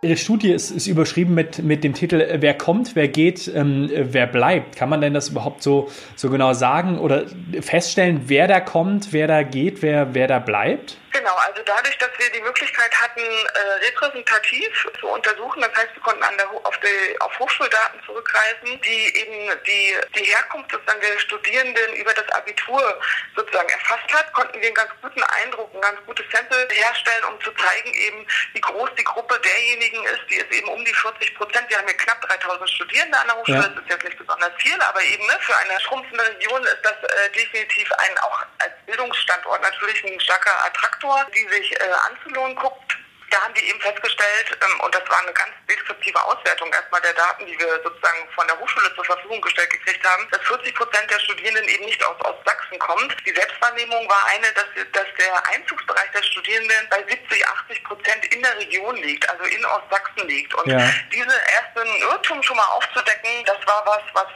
Ihre 0.00 0.16
Studie 0.16 0.52
ist, 0.52 0.70
ist, 0.70 0.86
überschrieben 0.86 1.34
mit, 1.34 1.58
mit 1.58 1.82
dem 1.82 1.92
Titel 1.92 2.24
Wer 2.38 2.54
kommt, 2.54 2.94
wer 2.94 3.08
geht, 3.08 3.50
ähm, 3.52 3.90
wer 3.92 4.28
bleibt. 4.28 4.76
Kann 4.76 4.88
man 4.88 5.00
denn 5.00 5.12
das 5.12 5.30
überhaupt 5.30 5.60
so, 5.60 5.90
so 6.14 6.30
genau 6.30 6.52
sagen 6.52 7.00
oder 7.00 7.24
feststellen, 7.60 8.22
wer 8.26 8.46
da 8.46 8.60
kommt, 8.60 9.12
wer 9.12 9.26
da 9.26 9.42
geht, 9.42 9.82
wer, 9.82 10.14
wer 10.14 10.28
da 10.28 10.38
bleibt? 10.38 10.98
Genau, 11.12 11.34
also 11.36 11.62
dadurch, 11.64 11.96
dass 11.98 12.10
wir 12.18 12.30
die 12.30 12.40
Möglichkeit 12.40 12.92
hatten, 13.00 13.20
äh, 13.20 13.86
repräsentativ 13.86 14.86
zu 15.00 15.08
untersuchen, 15.08 15.60
das 15.62 15.74
heißt, 15.74 15.94
wir 15.94 16.02
konnten 16.02 16.22
an 16.22 16.36
der, 16.36 16.48
auf, 16.50 16.78
die, 16.80 17.20
auf 17.20 17.38
Hochschuldaten 17.38 18.02
zurückgreifen, 18.04 18.80
die 18.82 19.16
eben 19.16 19.64
die, 19.66 19.96
die 20.16 20.24
Herkunft 20.24 20.70
sozusagen 20.70 21.00
der 21.00 21.18
Studierenden 21.18 21.94
über 21.94 22.12
das 22.12 22.28
Abitur 22.32 23.00
sozusagen 23.34 23.68
erfasst 23.68 24.12
hat, 24.12 24.32
konnten 24.34 24.60
wir 24.60 24.66
einen 24.66 24.74
ganz 24.74 24.90
guten 25.00 25.22
Eindruck, 25.22 25.74
ein 25.74 25.80
ganz 25.80 25.98
gutes 26.04 26.26
Sample 26.30 26.68
herstellen, 26.70 27.24
um 27.24 27.40
zu 27.40 27.52
zeigen 27.52 27.94
eben, 27.94 28.26
wie 28.52 28.60
groß 28.60 28.90
die 28.98 29.04
Gruppe 29.04 29.40
derjenigen 29.40 30.04
ist, 30.04 30.22
die 30.28 30.36
ist 30.36 30.52
eben 30.52 30.68
um 30.68 30.84
die 30.84 30.94
40 30.94 31.34
Prozent. 31.36 31.70
Wir 31.70 31.78
haben 31.78 31.88
hier 31.88 31.96
knapp 31.96 32.20
3000 32.20 32.68
Studierende 32.68 33.18
an 33.18 33.28
der 33.28 33.36
Hochschule, 33.36 33.58
ja. 33.58 33.68
das 33.68 33.82
ist 33.82 33.90
jetzt 33.90 34.04
nicht 34.04 34.18
besonders 34.18 34.52
viel, 34.58 34.78
aber 34.80 35.02
eben 35.02 35.26
ne, 35.26 35.38
für 35.40 35.56
eine 35.56 35.80
schrumpfende 35.80 36.26
Region 36.28 36.62
ist 36.64 36.82
das 36.82 36.96
äh, 37.02 37.30
definitiv 37.30 37.90
ein, 37.92 38.18
auch 38.18 38.40
als 38.58 38.72
Bildungsstandort 38.86 39.62
natürlich 39.62 40.04
ein 40.04 40.20
starker 40.20 40.64
Attraktor 40.64 40.97
Sektor, 40.98 41.26
die 41.34 41.48
sich 41.54 41.80
äh, 41.80 41.84
anzulohnen 42.10 42.56
guckt 42.56 42.98
da 43.30 43.42
haben 43.42 43.54
die 43.54 43.64
eben 43.68 43.80
festgestellt, 43.80 44.58
ähm, 44.60 44.80
und 44.80 44.94
das 44.94 45.02
war 45.08 45.20
eine 45.20 45.32
ganz 45.32 45.52
deskriptive 45.68 46.22
Auswertung 46.22 46.72
erstmal 46.72 47.00
der 47.02 47.12
Daten, 47.12 47.44
die 47.46 47.58
wir 47.58 47.80
sozusagen 47.82 48.28
von 48.34 48.46
der 48.46 48.58
Hochschule 48.58 48.94
zur 48.94 49.04
Verfügung 49.04 49.40
gestellt 49.40 49.70
gekriegt 49.70 50.04
haben, 50.06 50.26
dass 50.30 50.40
40 50.42 50.74
Prozent 50.74 51.10
der 51.10 51.20
Studierenden 51.20 51.68
eben 51.68 51.84
nicht 51.84 52.02
aus 52.04 52.16
Ostsachsen 52.24 52.78
kommt. 52.78 53.14
Die 53.26 53.34
Selbstwahrnehmung 53.34 54.08
war 54.08 54.24
eine, 54.28 54.50
dass, 54.52 54.64
dass 54.92 55.06
der 55.18 55.48
Einzugsbereich 55.48 56.10
der 56.14 56.22
Studierenden 56.22 56.88
bei 56.88 57.04
70, 57.06 57.46
80 57.46 57.84
Prozent 57.84 58.34
in 58.34 58.42
der 58.42 58.56
Region 58.56 58.96
liegt, 58.96 59.28
also 59.28 59.44
in 59.44 59.64
Ostsachsen 59.66 60.26
liegt. 60.26 60.54
Und 60.54 60.68
ja. 60.68 60.90
diese 61.12 61.36
ersten 61.52 61.86
Irrtum 62.00 62.42
schon 62.42 62.56
mal 62.56 62.66
aufzudecken, 62.66 63.44
das 63.44 63.58
war 63.66 63.84
was, 63.84 64.02
was 64.14 64.28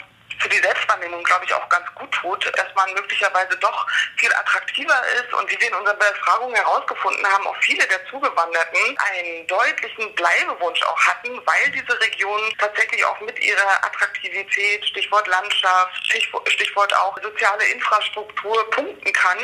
für 0.43 0.49
die 0.49 0.59
Selbstwahrnehmung, 0.59 1.23
glaube 1.23 1.45
ich, 1.45 1.55
auch 1.55 1.69
ganz 1.69 1.87
gut 1.95 2.11
tut, 2.13 2.45
dass 2.59 2.75
man 2.75 2.93
möglicherweise 2.95 3.57
doch 3.59 3.87
viel 4.17 4.33
attraktiver 4.35 5.01
ist. 5.15 5.33
Und 5.35 5.51
wie 5.51 5.61
wir 5.61 5.69
in 5.69 5.75
unserer 5.75 5.95
Befragung 5.95 6.55
herausgefunden 6.55 7.25
haben, 7.27 7.47
auch 7.47 7.57
viele 7.61 7.87
der 7.87 8.05
Zugewanderten 8.07 8.99
einen 8.99 9.47
deutlichen 9.47 10.15
Bleibewunsch 10.15 10.83
auch 10.83 11.01
hatten, 11.01 11.41
weil 11.47 11.71
diese 11.71 11.99
Region 12.01 12.41
tatsächlich 12.59 13.05
auch 13.05 13.21
mit 13.21 13.39
ihrer 13.39 13.85
Attraktivität, 13.85 14.85
Stichwort 14.85 15.27
Landschaft, 15.29 16.07
Stichwort 16.47 16.95
auch 16.95 17.17
soziale 17.23 17.65
Infrastruktur 17.67 18.69
punkten 18.71 19.13
kann. 19.13 19.39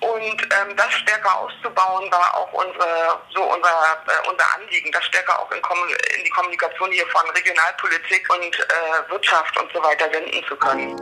Und 0.00 0.42
ähm, 0.42 0.76
das 0.76 0.92
stärker 0.94 1.38
auszubauen 1.38 2.10
war 2.10 2.34
auch 2.34 2.52
unsere, 2.52 3.20
so 3.34 3.42
unser, 3.42 4.02
äh, 4.06 4.28
unser 4.28 4.54
Anliegen, 4.54 4.90
das 4.92 5.04
stärker 5.04 5.38
auch 5.38 5.50
in, 5.50 5.58
in, 6.16 6.24
die 6.24 6.30
Kommunikation 6.30 6.90
hier 6.90 7.06
von 7.08 7.28
Regionalpolitik 7.30 8.28
und 8.30 8.58
äh, 8.58 9.10
Wirtschaft 9.10 9.58
und 9.60 9.70
so 9.72 9.82
weiter 9.82 10.08
senden 10.10 10.37
zu 10.46 10.56
können. 10.56 10.96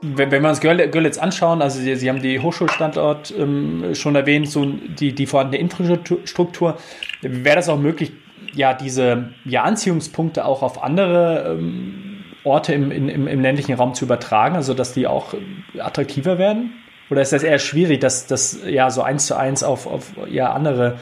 Wenn, 0.00 0.30
wenn 0.30 0.42
wir 0.42 0.48
uns 0.48 0.60
Görlitz 0.60 1.18
anschauen, 1.18 1.60
also 1.60 1.80
Sie, 1.80 1.96
Sie 1.96 2.08
haben 2.08 2.22
die 2.22 2.38
Hochschulstandort 2.38 3.34
ähm, 3.36 3.94
schon 3.94 4.14
erwähnt, 4.14 4.48
so 4.48 4.64
die, 4.64 5.12
die 5.12 5.26
vorhandene 5.26 5.60
Infrastruktur, 5.60 6.76
wäre 7.20 7.56
das 7.56 7.68
auch 7.68 7.78
möglich, 7.78 8.12
ja, 8.54 8.74
diese 8.74 9.30
ja, 9.44 9.64
Anziehungspunkte 9.64 10.44
auch 10.44 10.62
auf 10.62 10.82
andere 10.82 11.56
ähm, 11.58 12.24
Orte 12.44 12.74
im, 12.74 12.92
im, 12.92 13.26
im 13.26 13.40
ländlichen 13.40 13.74
Raum 13.74 13.94
zu 13.94 14.04
übertragen, 14.04 14.54
also 14.54 14.72
dass 14.72 14.94
die 14.94 15.06
auch 15.06 15.34
attraktiver 15.78 16.38
werden? 16.38 16.72
Oder 17.10 17.22
ist 17.22 17.32
das 17.32 17.42
eher 17.42 17.58
schwierig, 17.58 18.00
dass 18.00 18.26
das 18.26 18.60
ja 18.66 18.90
so 18.90 19.02
eins 19.02 19.26
zu 19.26 19.36
eins 19.36 19.62
auf, 19.62 19.86
auf 19.86 20.12
ja, 20.28 20.52
andere 20.52 20.98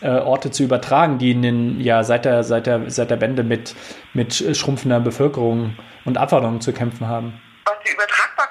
äh, 0.00 0.10
Orte 0.10 0.50
zu 0.50 0.62
übertragen, 0.62 1.18
die 1.18 1.30
in 1.32 1.42
den, 1.42 1.80
ja, 1.80 2.02
seit 2.02 2.24
der, 2.24 2.44
seit 2.44 2.66
der, 2.66 2.90
seit 2.90 3.10
der 3.10 3.20
Wende 3.20 3.42
mit, 3.42 3.74
mit 4.14 4.34
schrumpfender 4.56 5.00
Bevölkerung 5.00 5.76
und 6.04 6.18
Abwanderung 6.18 6.60
zu 6.60 6.72
kämpfen 6.72 7.06
haben. 7.08 7.40
Was 7.64 7.74
die 7.86 7.92
Übertragbarkeit 7.92 8.49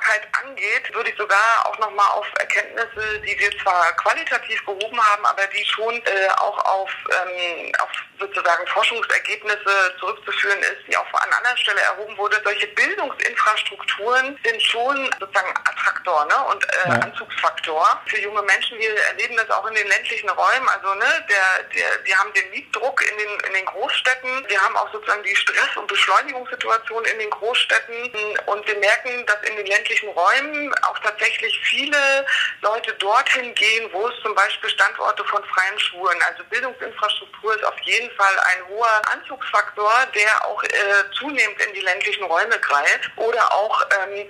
angeht, 0.59 0.93
würde 0.93 1.09
ich 1.09 1.17
sogar 1.17 1.65
auch 1.65 1.77
nochmal 1.79 2.07
auf 2.11 2.27
Erkenntnisse, 2.39 3.19
die 3.21 3.39
wir 3.39 3.51
zwar 3.59 3.91
qualitativ 3.97 4.65
gehoben 4.65 4.99
haben, 5.01 5.25
aber 5.25 5.47
die 5.47 5.65
schon 5.65 5.95
äh, 5.95 6.27
auch 6.37 6.57
auf, 6.65 6.91
ähm, 7.09 7.71
auf 7.79 7.89
sozusagen 8.19 8.67
Forschungsergebnisse 8.67 9.95
zurückzuführen 9.99 10.59
ist, 10.59 10.87
die 10.87 10.97
auch 10.97 11.13
an 11.13 11.31
anderer 11.31 11.57
Stelle 11.57 11.81
erhoben 11.81 12.17
wurde. 12.17 12.41
Solche 12.43 12.67
Bildungsinfrastrukturen 12.67 14.37
sind 14.43 14.61
schon 14.61 15.09
sozusagen 15.19 15.55
Attraktor 15.57 16.25
ne? 16.25 16.35
und 16.51 16.63
äh, 16.63 16.89
ja. 16.89 16.95
Anzugsfaktor 16.95 18.01
für 18.07 18.19
junge 18.19 18.41
Menschen. 18.43 18.77
Wir 18.77 18.95
erleben 19.07 19.37
das 19.37 19.49
auch 19.49 19.65
in 19.67 19.75
den 19.75 19.87
ländlichen 19.87 20.29
Räumen. 20.29 20.69
Also 20.69 20.93
ne, 20.95 21.25
der, 21.29 21.63
der, 21.75 22.05
wir 22.05 22.17
haben 22.17 22.33
den 22.33 22.49
Mietdruck 22.51 23.01
in 23.09 23.17
den, 23.17 23.39
in 23.47 23.53
den 23.53 23.65
Großstädten. 23.65 24.45
Wir 24.47 24.61
haben 24.61 24.75
auch 24.75 24.91
sozusagen 24.91 25.23
die 25.23 25.35
Stress- 25.35 25.77
und 25.77 25.87
Beschleunigungssituation 25.87 27.05
in 27.05 27.19
den 27.19 27.29
Großstädten. 27.29 28.37
Und 28.47 28.67
wir 28.67 28.77
merken, 28.79 29.25
dass 29.25 29.41
in 29.43 29.55
den 29.55 29.65
ländlichen 29.65 30.09
Räumen 30.09 30.49
auch 30.84 31.00
tatsächlich 31.00 31.60
viele 31.63 32.25
Leute 32.62 32.94
dorthin 32.94 33.53
gehen, 33.56 33.89
wo 33.91 34.08
es 34.08 34.22
zum 34.22 34.34
Beispiel 34.36 34.70
Standorte 34.70 35.24
von 35.25 35.44
freien 35.44 35.79
Schulen, 35.79 36.22
also 36.27 36.44
Bildungsinfrastruktur 36.50 37.56
ist 37.56 37.65
auf 37.65 37.79
jeden 37.82 38.00
jeden 38.00 38.15
Fall 38.15 38.39
ein 38.51 38.68
hoher 38.70 39.01
Anzugsfaktor, 39.12 39.91
der 40.15 40.46
auch 40.46 40.63
äh, 40.63 40.70
zunehmend 41.18 41.60
in 41.62 41.74
die 41.74 41.82
ländlichen 41.82 42.24
Räume 42.24 42.58
greift. 42.60 43.10
Oder 43.18 43.53
auch 43.53 43.82
ähm, 44.01 44.29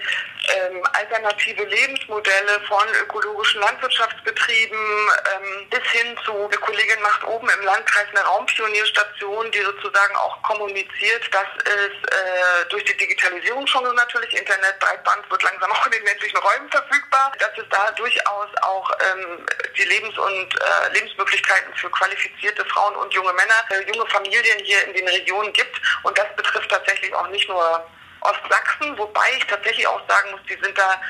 ähm, 0.56 0.84
alternative 0.94 1.64
Lebensmodelle 1.64 2.62
von 2.68 2.88
ökologischen 3.04 3.62
Landwirtschaftsbetrieben 3.62 4.78
ähm, 4.78 5.70
bis 5.70 5.84
hin 5.92 6.18
zu, 6.26 6.34
eine 6.34 6.58
Kollegin 6.58 7.02
macht 7.02 7.24
oben 7.26 7.50
im 7.50 7.66
Landkreis 7.66 8.08
eine 8.12 8.22
Raumpionierstation, 8.22 9.52
die 9.52 9.62
sozusagen 9.62 10.16
auch 10.16 10.42
kommuniziert, 10.44 11.34
dass 11.34 11.48
es 11.66 12.10
äh, 12.10 12.66
durch 12.70 12.84
die 12.86 12.98
Digitalisierung 12.98 13.68
schon 13.68 13.84
natürlich, 13.96 14.34
Internet, 14.38 14.80
Breitband 14.80 15.30
wird 15.30 15.44
langsam 15.44 15.72
auch 15.72 15.86
in 15.86 15.92
den 15.92 16.04
ländlichen 16.10 16.38
Räumen 16.38 16.70
verfügbar, 16.70 17.32
dass 17.40 17.52
es 17.58 17.70
da 17.70 17.92
durchaus 17.92 18.50
auch 18.62 18.92
ähm, 19.12 19.46
die 19.78 19.84
Lebens- 19.84 20.18
und 20.18 20.56
äh, 20.56 20.94
Lebensmöglichkeiten 20.94 21.74
für 21.76 21.90
qualifizierte 21.92 22.66
Frauen 22.66 22.96
und 22.96 23.14
junge 23.14 23.34
Männer, 23.34 23.64
äh, 23.70 23.92
junge 23.92 24.10
Familien 24.10 24.60
hier 24.64 24.84
in 24.88 24.94
den 24.94 25.08
Regionen 25.08 25.54
gibt. 25.54 25.80
Und 26.04 26.18
das 26.18 26.28
betrifft 26.36 26.70
tatsächlich 26.70 27.14
auch 27.14 27.28
nicht 27.28 27.48
nur 27.48 27.86
Ostsachsen, 28.22 28.98
wobei 28.98 29.32
ich 29.38 29.46
tatsächlich 29.46 29.88
auch 29.88 30.02
sagen 30.08 30.32
muss, 30.32 30.42
die 30.50 30.60
sind 30.62 30.78
da 30.78 31.02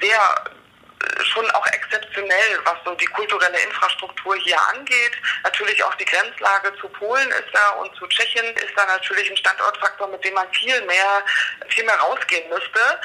sehr 0.00 0.20
äh, 0.20 1.24
schon 1.24 1.48
auch 1.52 1.66
exzeptionell, 1.66 2.60
was 2.64 2.76
so 2.84 2.94
die 2.94 3.06
kulturelle 3.06 3.58
Infrastruktur 3.60 4.36
hier 4.36 4.60
angeht. 4.74 5.12
Natürlich 5.44 5.82
auch 5.84 5.94
die 5.94 6.04
Grenzlage 6.04 6.74
zu 6.80 6.88
Polen 6.88 7.30
ist 7.30 7.48
da 7.52 7.70
und 7.80 7.94
zu 7.96 8.06
Tschechien 8.08 8.46
ist 8.56 8.76
da 8.76 8.84
natürlich 8.86 9.30
ein 9.30 9.36
Standortfaktor, 9.36 10.08
mit 10.08 10.24
dem 10.24 10.34
man 10.34 10.50
viel 10.52 10.80
mehr, 10.82 11.24
viel 11.68 11.84
mehr 11.84 11.98
rausgehen 11.98 12.48
müsste 12.50 13.00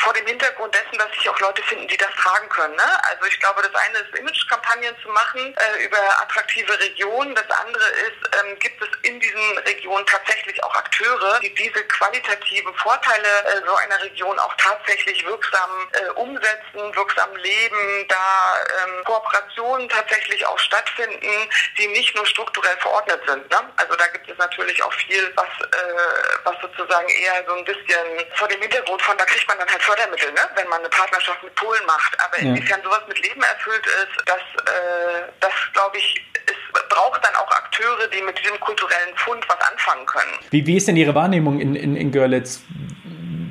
vor 0.00 0.12
dem 0.14 0.26
Hintergrund 0.26 0.74
dessen, 0.74 0.98
dass 0.98 1.12
sich 1.12 1.28
auch 1.28 1.38
Leute 1.40 1.62
finden, 1.62 1.86
die 1.86 1.96
das 1.96 2.10
tragen 2.16 2.48
können. 2.48 2.74
Ne? 2.74 3.04
Also 3.10 3.26
ich 3.26 3.38
glaube, 3.40 3.62
das 3.62 3.74
eine 3.74 3.98
ist 3.98 4.18
Imagekampagnen 4.18 4.96
zu 5.02 5.08
machen 5.08 5.54
äh, 5.56 5.84
über 5.84 5.98
attraktive 6.22 6.78
Regionen. 6.80 7.34
Das 7.34 7.48
andere 7.50 7.88
ist, 7.88 8.38
ähm, 8.40 8.58
gibt 8.58 8.82
es 8.82 8.88
in 9.02 9.20
diesen 9.20 9.58
Regionen 9.58 10.06
tatsächlich 10.06 10.62
auch 10.64 10.74
Akteure, 10.74 11.40
die 11.40 11.54
diese 11.54 11.84
qualitativen 11.84 12.74
Vorteile 12.76 13.28
äh, 13.44 13.66
so 13.66 13.74
einer 13.76 14.02
Region 14.02 14.38
auch 14.38 14.54
tatsächlich 14.56 15.24
wirksam 15.26 15.90
äh, 15.92 16.08
umsetzen, 16.10 16.94
wirksam 16.94 17.36
leben, 17.36 18.06
da 18.08 18.56
ähm, 18.84 19.04
Kooperationen 19.04 19.88
tatsächlich 19.88 20.44
auch 20.46 20.58
stattfinden, 20.58 21.50
die 21.78 21.88
nicht 21.88 22.14
nur 22.16 22.26
strukturell 22.26 22.76
verordnet 22.78 23.20
sind. 23.26 23.48
Ne? 23.50 23.72
Also 23.76 23.94
da 23.96 24.06
gibt 24.08 24.28
es 24.30 24.38
natürlich 24.38 24.82
auch 24.82 24.92
viel, 24.94 25.32
was, 25.36 25.46
äh, 25.46 26.38
was 26.44 26.56
sozusagen 26.62 27.08
eher 27.08 27.44
so 27.46 27.54
ein 27.54 27.64
bisschen 27.64 28.06
vor 28.34 28.48
dem 28.48 28.60
Hintergrund 28.60 29.02
von, 29.02 29.16
da 29.18 29.24
kriegt 29.24 29.46
man 29.48 29.58
dann 29.58 29.68
halt 29.68 29.81
Fördermittel, 29.82 30.32
ne? 30.32 30.40
wenn 30.54 30.68
man 30.68 30.80
eine 30.80 30.88
Partnerschaft 30.88 31.42
mit 31.42 31.54
Polen 31.54 31.84
macht. 31.86 32.16
Aber 32.24 32.38
ja. 32.38 32.50
inwiefern 32.50 32.80
sowas 32.82 33.02
mit 33.08 33.20
Leben 33.22 33.42
erfüllt 33.42 33.86
ist, 33.86 34.22
das, 34.26 34.38
äh, 34.38 35.22
das 35.40 35.52
glaube 35.72 35.98
ich, 35.98 36.24
es 36.46 36.88
braucht 36.88 37.24
dann 37.24 37.34
auch 37.36 37.50
Akteure, 37.50 38.08
die 38.08 38.22
mit 38.22 38.38
diesem 38.38 38.58
kulturellen 38.60 39.16
Fund 39.16 39.44
was 39.48 39.60
anfangen 39.70 40.06
können. 40.06 40.32
Wie, 40.50 40.66
wie 40.66 40.76
ist 40.76 40.88
denn 40.88 40.96
Ihre 40.96 41.14
Wahrnehmung 41.14 41.60
in, 41.60 41.74
in, 41.74 41.96
in 41.96 42.12
Görlitz? 42.12 42.62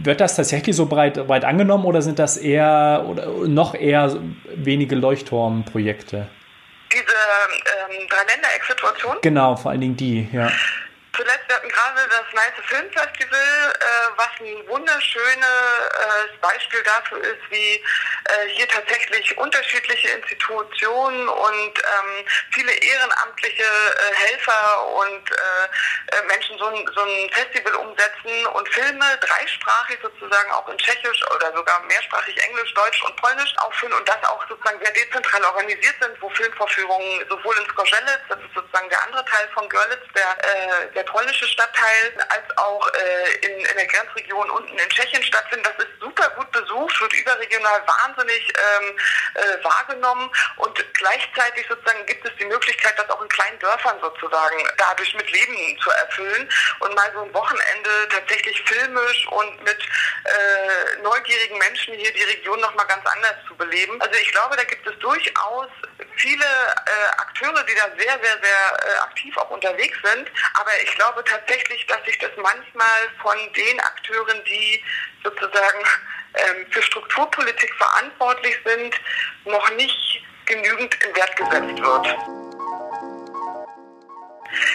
Wird 0.03 0.19
das 0.19 0.35
tatsächlich 0.35 0.75
so 0.75 0.87
breit, 0.87 1.27
breit 1.27 1.45
angenommen 1.45 1.85
oder 1.85 2.01
sind 2.01 2.17
das 2.17 2.37
eher 2.37 3.05
oder 3.07 3.27
noch 3.47 3.75
eher 3.75 4.17
wenige 4.55 4.95
Leuchtturmprojekte? 4.95 6.27
Diese 6.91 7.03
ähm, 7.03 8.07
Dreiländereck-Situation? 8.09 9.17
Genau, 9.21 9.55
vor 9.55 9.71
allen 9.71 9.81
Dingen 9.81 9.97
die, 9.97 10.27
ja. 10.33 10.51
Zuletzt, 11.13 11.47
wir 11.47 11.55
hatten 11.55 11.69
gerade 11.69 12.07
das 12.07 12.33
Nice 12.33 12.65
Film 12.67 12.89
Festival, 12.93 13.39
äh, 13.39 13.85
was 14.15 14.29
ein 14.39 14.67
wunderschönes 14.67 15.45
äh, 15.45 16.37
Beispiel 16.39 16.81
dafür 16.83 17.19
ist, 17.19 17.41
wie 17.49 17.83
äh, 18.31 18.47
hier 18.47 18.67
tatsächlich 18.69 19.37
unterschiedliche 19.37 20.07
Institutionen 20.09 21.27
und 21.27 21.79
ähm, 21.79 22.25
viele 22.51 22.71
ehrenamtliche 22.71 23.63
äh, 23.63 24.15
Helfer 24.15 24.87
und 24.95 25.31
äh, 25.31 26.15
äh, 26.15 26.23
Menschen 26.27 26.57
so 26.57 26.67
ein, 26.67 26.89
so 26.95 27.01
ein 27.01 27.29
Festival 27.31 27.75
umsetzen 27.75 28.45
und 28.53 28.69
Filme 28.69 29.05
dreisprachig 29.19 29.99
sozusagen 30.01 30.51
auch 30.51 30.67
in 30.69 30.77
Tschechisch 30.77 31.21
oder 31.35 31.53
sogar 31.53 31.81
mehrsprachig 31.83 32.41
Englisch, 32.41 32.73
Deutsch 32.73 33.03
und 33.03 33.15
Polnisch 33.17 33.53
aufführen 33.57 33.93
und 33.93 34.07
das 34.07 34.23
auch 34.23 34.47
sozusagen 34.47 34.79
sehr 34.83 34.93
dezentral 34.93 35.43
organisiert 35.43 35.95
sind, 36.01 36.21
wo 36.21 36.29
Filmvorführungen 36.29 37.25
sowohl 37.27 37.57
in 37.57 37.69
Skorzelec, 37.69 38.21
das 38.29 38.39
ist 38.39 38.53
sozusagen 38.55 38.89
der 38.89 39.03
andere 39.03 39.25
Teil 39.25 39.49
von 39.53 39.67
Görlitz, 39.67 40.05
der, 40.15 40.89
der 40.95 41.03
polnische 41.11 41.47
Stadtteil, 41.47 42.13
als 42.29 42.57
auch 42.57 42.87
äh, 42.93 43.45
in, 43.45 43.65
in 43.65 43.75
der 43.75 43.87
Grenzregion 43.87 44.49
unten 44.49 44.77
in 44.77 44.89
Tschechien 44.89 45.23
stattfinden. 45.23 45.63
Das 45.63 45.85
ist 45.85 45.99
super 45.99 46.29
gut 46.31 46.51
besucht, 46.51 46.99
wird 47.01 47.13
überregional 47.13 47.83
wahnsinnig 47.87 48.53
ähm, 48.79 48.97
äh, 49.35 49.63
wahrgenommen 49.63 50.29
und 50.57 50.93
gleichzeitig 50.93 51.65
sozusagen 51.67 52.05
gibt 52.05 52.25
es 52.25 52.31
die 52.37 52.45
Möglichkeit, 52.45 52.97
das 52.97 53.09
auch 53.09 53.21
in 53.21 53.29
kleinen 53.29 53.59
Dörfern 53.59 53.99
sozusagen 54.01 54.57
dadurch 54.77 55.13
mit 55.15 55.29
Leben 55.31 55.79
zu 55.81 55.89
erfüllen 55.89 56.49
und 56.79 56.95
mal 56.95 57.11
so 57.13 57.21
ein 57.23 57.33
Wochenende 57.33 58.07
tatsächlich 58.09 58.61
filmisch 58.63 59.27
und 59.27 59.63
mit 59.63 59.79
äh, 60.25 61.01
neugierigen 61.01 61.57
Menschen 61.57 61.93
hier 61.93 62.13
die 62.13 62.23
Region 62.23 62.59
nochmal 62.59 62.87
ganz 62.87 63.05
anders 63.05 63.35
zu 63.47 63.55
beleben. 63.55 64.01
Also 64.01 64.15
ich 64.19 64.31
glaube, 64.31 64.55
da 64.55 64.63
gibt 64.63 64.85
es 64.87 64.97
durchaus 64.99 65.69
viele 66.15 66.45
äh, 66.45 67.07
Akteure, 67.17 67.63
die 67.63 67.75
da 67.75 67.89
sehr, 67.97 68.19
sehr, 68.21 68.37
sehr 68.41 68.95
äh, 68.95 68.99
aktiv 68.99 69.35
auch 69.37 69.49
unterwegs 69.49 69.97
sind. 70.03 70.31
Aber 70.55 70.71
ich 70.83 70.90
glaube 70.95 71.23
tatsächlich, 71.23 71.85
dass 71.87 72.03
sich 72.05 72.17
das 72.19 72.31
manchmal 72.37 73.09
von 73.21 73.37
den 73.53 73.79
Akteuren, 73.79 74.43
die 74.45 74.83
sozusagen 75.23 75.83
ähm, 76.35 76.65
für 76.69 76.81
Strukturpolitik 76.81 77.73
verantwortlich 77.75 78.55
sind, 78.65 78.95
noch 79.45 79.69
nicht 79.71 80.23
genügend 80.45 80.95
in 81.03 81.15
Wert 81.15 81.35
gesetzt 81.35 81.81
wird. 81.81 82.50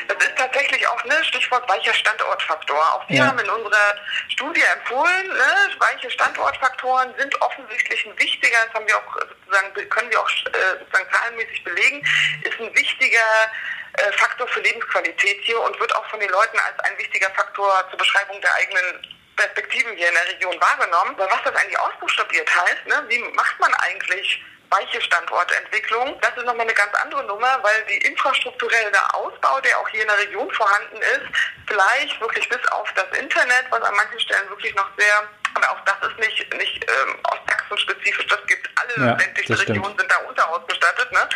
Das 0.09 0.17
ist 0.25 0.37
tatsächlich 0.37 0.87
auch 0.89 1.05
ne 1.05 1.25
Stichwort 1.25 1.69
weicher 1.69 1.95
Standortfaktor. 1.95 2.79
Auch 2.95 3.09
wir 3.09 3.19
ja. 3.19 3.27
haben 3.27 3.39
in 3.39 3.49
unserer 3.49 3.95
Studie 4.29 4.63
empfohlen, 4.63 5.29
ne, 5.29 5.71
weiche 5.79 6.11
Standortfaktoren 6.11 7.15
sind 7.19 7.41
offensichtlich 7.43 8.07
ein 8.07 8.19
wichtiger, 8.19 8.59
das 8.67 8.75
haben 8.75 8.87
wir 8.87 8.97
auch 8.97 9.15
sozusagen, 9.15 9.89
können 9.89 10.11
wir 10.11 10.21
auch 10.21 10.31
äh, 10.31 10.79
sozusagen 10.81 11.13
zahlenmäßig 11.13 11.65
belegen, 11.65 12.07
ist 12.43 12.61
ein 12.61 12.75
wichtiger 12.75 13.51
äh, 13.95 14.13
Faktor 14.13 14.47
für 14.49 14.61
Lebensqualität 14.61 15.39
hier 15.43 15.61
und 15.61 15.79
wird 15.81 15.95
auch 15.95 16.07
von 16.07 16.21
den 16.21 16.31
Leuten 16.31 16.59
als 16.59 16.79
ein 16.81 16.99
wichtiger 16.99 17.31
Faktor 17.31 17.85
zur 17.91 17.99
Beschreibung 17.99 18.41
der 18.41 18.55
eigenen 18.55 19.17
Perspektiven 19.37 19.95
hier 19.97 20.09
in 20.09 20.15
der 20.15 20.29
Region 20.29 20.61
wahrgenommen. 20.61 21.15
Aber 21.15 21.31
was 21.31 21.43
das 21.45 21.55
eigentlich 21.55 21.79
ausbuchstabiert 21.79 22.49
heißt, 22.49 22.87
ne, 22.87 23.05
wie 23.09 23.19
macht 23.35 23.59
man 23.61 23.73
eigentlich 23.75 24.43
weiche 24.71 25.01
Standortentwicklung. 25.01 26.19
Das 26.21 26.37
ist 26.37 26.45
nochmal 26.45 26.67
eine 26.67 26.75
ganz 26.75 26.93
andere 26.95 27.25
Nummer, 27.25 27.59
weil 27.63 27.85
die 27.89 27.99
infrastrukturelle 28.07 29.15
Ausbau, 29.15 29.61
der 29.61 29.79
auch 29.79 29.89
hier 29.89 30.03
in 30.03 30.09
der 30.09 30.19
Region 30.19 30.51
vorhanden 30.51 30.97
ist, 30.97 31.27
vielleicht 31.67 32.21
wirklich 32.21 32.49
bis 32.49 32.65
auf 32.69 32.93
das 32.95 33.07
Internet, 33.19 33.67
was 33.71 33.83
an 33.83 33.95
manchen 33.95 34.21
Stellen 34.21 34.49
wirklich 34.49 34.75
noch 34.75 34.89
sehr, 34.97 35.29
aber 35.55 35.71
auch 35.71 35.81
das 35.85 36.11
ist 36.11 36.19
nicht, 36.19 36.55
nicht 36.55 36.85
ähm, 36.85 37.19
Ostsachsen-spezifisch, 37.25 38.27
das 38.27 38.47
gibt 38.47 38.69
alle 38.77 39.07
ja, 39.07 39.17
ländlichen 39.17 39.55
Regionen 39.55 39.99
sind 39.99 40.11
da 40.11 40.17
unterausgestattet. 40.19 41.13
Ne? 41.13 41.29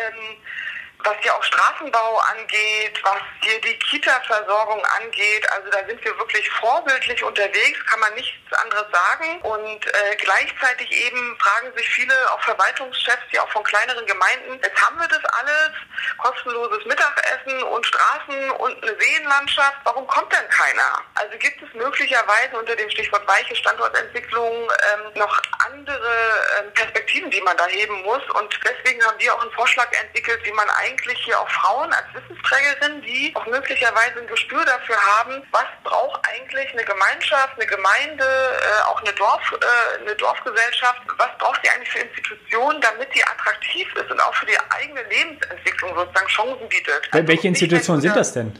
Ähm, 0.00 0.36
was 1.04 1.16
ja 1.24 1.32
auch 1.34 1.42
Straßenbau 1.42 2.18
angeht, 2.18 3.00
was 3.02 3.20
hier 3.42 3.60
die 3.60 3.78
Kita-Versorgung 3.78 4.84
angeht. 5.00 5.50
Also 5.52 5.70
da 5.70 5.84
sind 5.86 6.04
wir 6.04 6.16
wirklich 6.18 6.48
vorbildlich 6.50 7.22
unterwegs, 7.22 7.78
kann 7.86 8.00
man 8.00 8.14
nichts 8.14 8.52
anderes 8.52 8.86
sagen. 8.92 9.40
Und 9.42 9.86
äh, 9.86 10.16
gleichzeitig 10.16 10.90
eben 10.90 11.38
fragen 11.38 11.76
sich 11.76 11.88
viele, 11.88 12.14
auch 12.32 12.40
Verwaltungschefs, 12.42 13.22
die 13.32 13.40
auch 13.40 13.48
von 13.50 13.62
kleineren 13.64 14.06
Gemeinden, 14.06 14.60
jetzt 14.62 14.80
haben 14.80 14.98
wir 14.98 15.08
das 15.08 15.24
alles, 15.24 15.72
kostenloses 16.18 16.84
Mittagessen 16.84 17.62
und 17.62 17.86
Straßen 17.86 18.50
und 18.52 18.82
eine 18.82 18.96
Seenlandschaft, 19.00 19.78
warum 19.84 20.06
kommt 20.06 20.32
denn 20.32 20.48
keiner? 20.48 21.02
Also 21.14 21.36
gibt 21.38 21.62
es 21.62 21.72
möglicherweise 21.74 22.56
unter 22.58 22.76
dem 22.76 22.90
Stichwort 22.90 23.26
weiche 23.26 23.54
Standortentwicklung 23.56 24.70
ähm, 24.70 25.12
noch 25.14 25.40
andere 25.66 26.44
ähm, 26.58 26.72
Perspektiven, 26.74 27.30
die 27.30 27.40
man 27.40 27.56
da 27.56 27.66
heben 27.66 28.02
muss. 28.02 28.22
Und 28.34 28.58
deswegen 28.64 29.02
haben 29.04 29.18
wir 29.18 29.34
auch 29.34 29.42
einen 29.42 29.52
Vorschlag 29.52 29.90
entwickelt, 29.92 30.40
wie 30.44 30.52
man 30.52 30.68
eigentlich 30.70 30.91
eigentlich 30.92 31.18
hier 31.24 31.38
auch 31.38 31.48
Frauen 31.48 31.92
als 31.92 32.04
Wissensträgerinnen, 32.14 33.02
die 33.02 33.32
auch 33.34 33.46
möglicherweise 33.46 34.20
ein 34.20 34.26
Gespür 34.26 34.64
dafür 34.64 34.96
haben, 35.16 35.42
was 35.50 35.66
braucht 35.84 36.20
eigentlich 36.28 36.72
eine 36.72 36.84
Gemeinschaft, 36.84 37.54
eine 37.56 37.66
Gemeinde, 37.66 38.24
äh, 38.24 38.88
auch 38.88 39.00
eine, 39.00 39.12
Dorf, 39.12 39.40
äh, 39.52 40.02
eine 40.02 40.14
Dorfgesellschaft, 40.16 41.00
was 41.16 41.28
braucht 41.38 41.60
sie 41.62 41.70
eigentlich 41.70 41.90
für 41.90 41.98
Institutionen, 42.00 42.80
damit 42.80 43.08
sie 43.14 43.22
attraktiv 43.24 43.88
ist 43.94 44.10
und 44.10 44.20
auch 44.20 44.34
für 44.34 44.46
die 44.46 44.58
eigene 44.70 45.02
Lebensentwicklung 45.04 45.94
sozusagen 45.94 46.28
Chancen 46.28 46.68
bietet. 46.68 47.08
Also 47.10 47.28
Welche 47.28 47.48
Institutionen 47.48 48.00
sind 48.00 48.16
das 48.16 48.32
denn? 48.32 48.58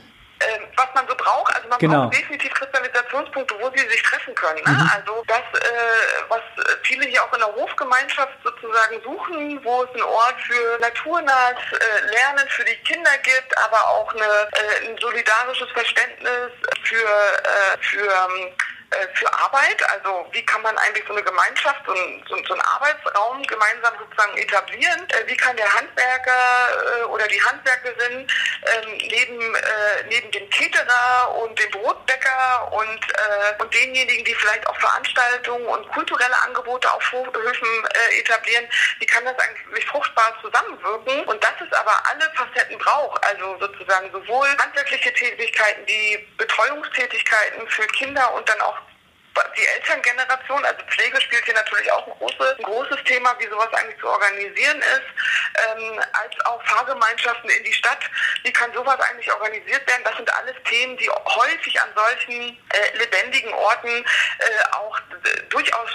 Ähm, 0.49 0.63
was 0.77 0.89
man 0.95 1.07
so 1.09 1.15
braucht. 1.15 1.55
Also 1.55 1.69
man 1.69 1.79
genau. 1.79 2.03
braucht 2.03 2.15
definitiv 2.19 2.53
Kristallisationspunkte, 2.55 3.55
wo 3.61 3.71
sie 3.75 3.89
sich 3.89 4.03
treffen 4.03 4.35
können. 4.35 4.63
Ne? 4.65 4.73
Mhm. 4.73 4.91
Also 4.95 5.25
das, 5.27 5.39
äh, 5.39 6.23
was 6.29 6.41
viele 6.83 7.07
hier 7.07 7.23
auch 7.23 7.33
in 7.33 7.41
der 7.41 7.55
Hofgemeinschaft 7.55 8.33
sozusagen 8.43 9.01
suchen, 9.03 9.65
wo 9.65 9.85
es 9.85 9.91
einen 9.91 10.03
Ort 10.03 10.41
für 10.41 10.79
naturnahes 10.81 11.59
äh, 11.73 12.11
Lernen 12.11 12.49
für 12.49 12.65
die 12.65 12.77
Kinder 12.85 13.17
gibt, 13.23 13.57
aber 13.59 13.89
auch 13.89 14.13
eine, 14.15 14.25
äh, 14.25 14.89
ein 14.89 14.99
solidarisches 14.99 15.71
Verständnis 15.71 16.51
für, 16.83 16.97
äh, 16.97 17.79
für 17.81 18.05
ähm, 18.05 18.49
äh, 18.49 18.72
für 19.15 19.33
Arbeit? 19.33 19.83
Also 19.91 20.27
wie 20.33 20.45
kann 20.45 20.63
man 20.63 20.77
eigentlich 20.79 21.05
so 21.07 21.13
eine 21.13 21.23
Gemeinschaft, 21.23 21.81
so, 21.87 21.95
so, 22.29 22.37
so 22.45 22.53
einen 22.55 22.63
Arbeitsraum 22.63 23.43
gemeinsam 23.45 23.95
sozusagen 23.99 24.37
etablieren? 24.37 25.09
Äh, 25.11 25.27
wie 25.27 25.37
kann 25.37 25.57
der 25.57 25.73
Handwerker 25.75 27.01
äh, 27.01 27.05
oder 27.05 27.27
die 27.29 27.43
Handwerkerin 27.43 28.27
ähm, 28.67 28.99
neben, 28.99 29.55
äh, 29.55 30.05
neben 30.09 30.31
dem 30.31 30.49
Caterer 30.51 31.35
und 31.37 31.59
dem 31.59 31.71
Brotbäcker 31.71 32.73
und, 32.73 33.01
äh, 33.11 33.63
und 33.63 33.75
denjenigen, 33.75 34.25
die 34.25 34.35
vielleicht 34.35 34.67
auch 34.67 34.77
Veranstaltungen 34.77 35.67
und 35.67 35.89
kulturelle 35.93 36.39
Angebote 36.43 36.91
auf 36.93 37.13
Höfen 37.13 37.69
äh, 37.85 38.21
etablieren, 38.21 38.67
wie 38.99 39.07
kann 39.07 39.25
das 39.25 39.39
eigentlich 39.39 39.85
fruchtbar 39.87 40.37
zusammenwirken? 40.43 41.25
Und 41.25 41.43
dass 41.43 41.55
es 41.61 41.73
aber 41.73 41.99
alle 42.11 42.31
Facetten 42.35 42.79
braucht, 42.79 43.23
also 43.25 43.59
sozusagen 43.59 44.11
sowohl 44.13 44.49
handwerkliche 44.59 45.13
Tätigkeiten 45.13 45.87
wie 45.87 46.19
Betreuungstätigkeiten 46.37 47.69
für 47.69 47.87
Kinder 47.89 48.33
und 48.35 48.49
dann 48.49 48.61
auch 48.61 48.77
die 49.57 49.67
Elterngeneration, 49.67 50.65
also 50.65 50.83
Pflege 50.87 51.21
spielt 51.21 51.45
hier 51.45 51.55
natürlich 51.55 51.91
auch 51.93 52.07
ein 52.07 52.13
großes, 52.19 52.59
ein 52.59 52.63
großes 52.63 53.05
Thema, 53.05 53.35
wie 53.39 53.47
sowas 53.49 53.73
eigentlich 53.75 53.99
zu 53.99 54.09
organisieren 54.09 54.79
ist, 54.81 55.09
ähm, 55.67 56.01
als 56.13 56.47
auch 56.47 56.63
Fahrgemeinschaften 56.65 57.51
in 57.51 57.65
die 57.65 57.73
Stadt. 57.73 58.01
Wie 58.45 58.53
kann 58.53 58.73
sowas 58.73 58.99
eigentlich 59.01 59.33
organisiert 59.33 59.87
werden? 59.87 60.03
Das 60.05 60.17
sind 60.17 60.33
alles 60.35 60.57
Themen, 60.65 60.97
die 60.97 61.09
häufig 61.09 61.81
an 61.81 61.89
solchen 61.95 62.59
äh, 62.71 62.99
lebendigen 62.99 63.53
Orten 63.55 63.89
äh, 63.89 64.65
auch 64.73 64.99
durchaus 65.51 65.91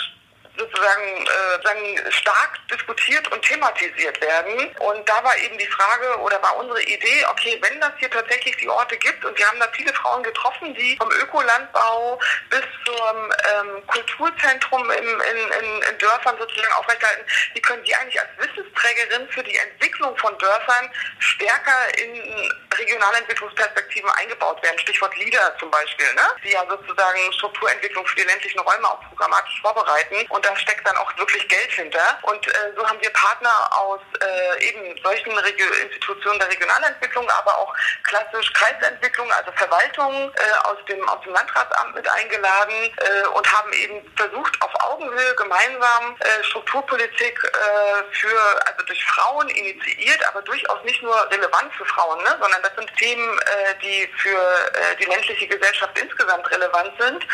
sozusagen 0.57 1.25
äh, 1.25 1.63
sagen, 1.63 2.11
stark 2.11 2.59
diskutiert 2.71 3.31
und 3.31 3.41
thematisiert 3.41 4.19
werden. 4.21 4.75
Und 4.79 5.07
da 5.07 5.23
war 5.23 5.37
eben 5.37 5.57
die 5.57 5.67
Frage 5.67 6.19
oder 6.21 6.41
war 6.41 6.57
unsere 6.57 6.81
Idee, 6.83 7.25
okay, 7.29 7.59
wenn 7.61 7.79
das 7.79 7.91
hier 7.97 8.09
tatsächlich 8.09 8.55
die 8.57 8.69
Orte 8.69 8.97
gibt 8.97 9.23
und 9.25 9.37
wir 9.37 9.47
haben 9.47 9.59
da 9.59 9.67
viele 9.73 9.93
Frauen 9.93 10.23
getroffen, 10.23 10.73
die 10.73 10.97
vom 10.97 11.11
Ökolandbau 11.11 12.19
bis 12.49 12.63
zum 12.85 13.31
ähm, 13.53 13.87
Kulturzentrum 13.87 14.89
im, 14.91 15.07
in, 15.07 15.37
in, 15.37 15.81
in 15.81 15.97
Dörfern 15.97 16.37
sozusagen 16.39 16.73
aufrechterhalten, 16.73 17.25
wie 17.53 17.61
können 17.61 17.83
die 17.83 17.95
eigentlich 17.95 18.19
als 18.19 18.29
Wissensträgerin 18.37 19.27
für 19.29 19.43
die 19.43 19.55
Entwicklung 19.57 20.15
von 20.17 20.37
Dörfern 20.37 20.89
stärker 21.19 21.97
in 21.97 22.51
Regionalentwicklungsperspektiven 22.77 24.09
eingebaut 24.11 24.61
werden. 24.63 24.79
Stichwort 24.79 25.15
LIDA 25.17 25.57
zum 25.59 25.71
Beispiel, 25.71 26.13
ne? 26.13 26.21
die 26.43 26.51
ja 26.51 26.65
sozusagen 26.67 27.33
Strukturentwicklung 27.33 28.05
für 28.05 28.15
die 28.15 28.23
ländlichen 28.23 28.59
Räume 28.59 28.87
auch 28.87 29.01
programmatisch 29.09 29.59
vorbereiten. 29.61 30.25
Und 30.29 30.46
da 30.47 30.55
steckt 30.55 30.87
dann 30.87 30.97
auch 30.97 31.15
wirklich 31.17 31.47
Geld 31.47 31.71
hinter. 31.71 32.19
Und 32.21 32.47
äh, 32.47 32.51
so 32.75 32.87
haben 32.87 32.99
wir 33.01 33.09
Partner 33.11 33.51
aus 33.71 33.99
äh, 34.21 34.67
eben 34.67 34.97
solchen 35.03 35.37
Regio 35.37 35.65
Institutionen 35.83 36.39
der 36.39 36.49
Regionalentwicklung, 36.49 37.29
aber 37.29 37.57
auch 37.57 37.73
klassisch 38.03 38.51
Kreisentwicklung, 38.53 39.31
also 39.31 39.51
Verwaltung 39.53 40.31
äh, 40.33 40.67
aus, 40.67 40.77
dem, 40.87 41.07
aus 41.09 41.21
dem 41.23 41.33
Landratsamt 41.33 41.95
mit 41.95 42.07
eingeladen 42.09 42.93
äh, 42.97 43.27
und 43.27 43.51
haben 43.51 43.73
eben 43.73 44.13
versucht, 44.15 44.61
auf 44.61 44.71
Augenhöhe 44.83 45.35
gemeinsam 45.35 46.15
äh, 46.19 46.43
Strukturpolitik 46.43 47.43
äh, 47.43 48.03
für, 48.13 48.39
also 48.67 48.85
durch 48.85 49.03
Frauen 49.05 49.49
initiiert, 49.49 50.25
aber 50.29 50.41
durchaus 50.43 50.83
nicht 50.83 51.01
nur 51.01 51.15
relevant 51.31 51.73
für 51.73 51.85
Frauen, 51.85 52.23
ne, 52.23 52.37
sondern 52.39 52.61
das 52.61 52.71
sind 52.75 52.95
Themen, 52.97 53.39
die 53.81 54.09
für 54.17 54.71
die 54.99 55.05
ländliche 55.05 55.47
Gesellschaft 55.47 55.97
insgesamt 55.99 56.49
relevant 56.51 56.93
sind. 56.99 57.25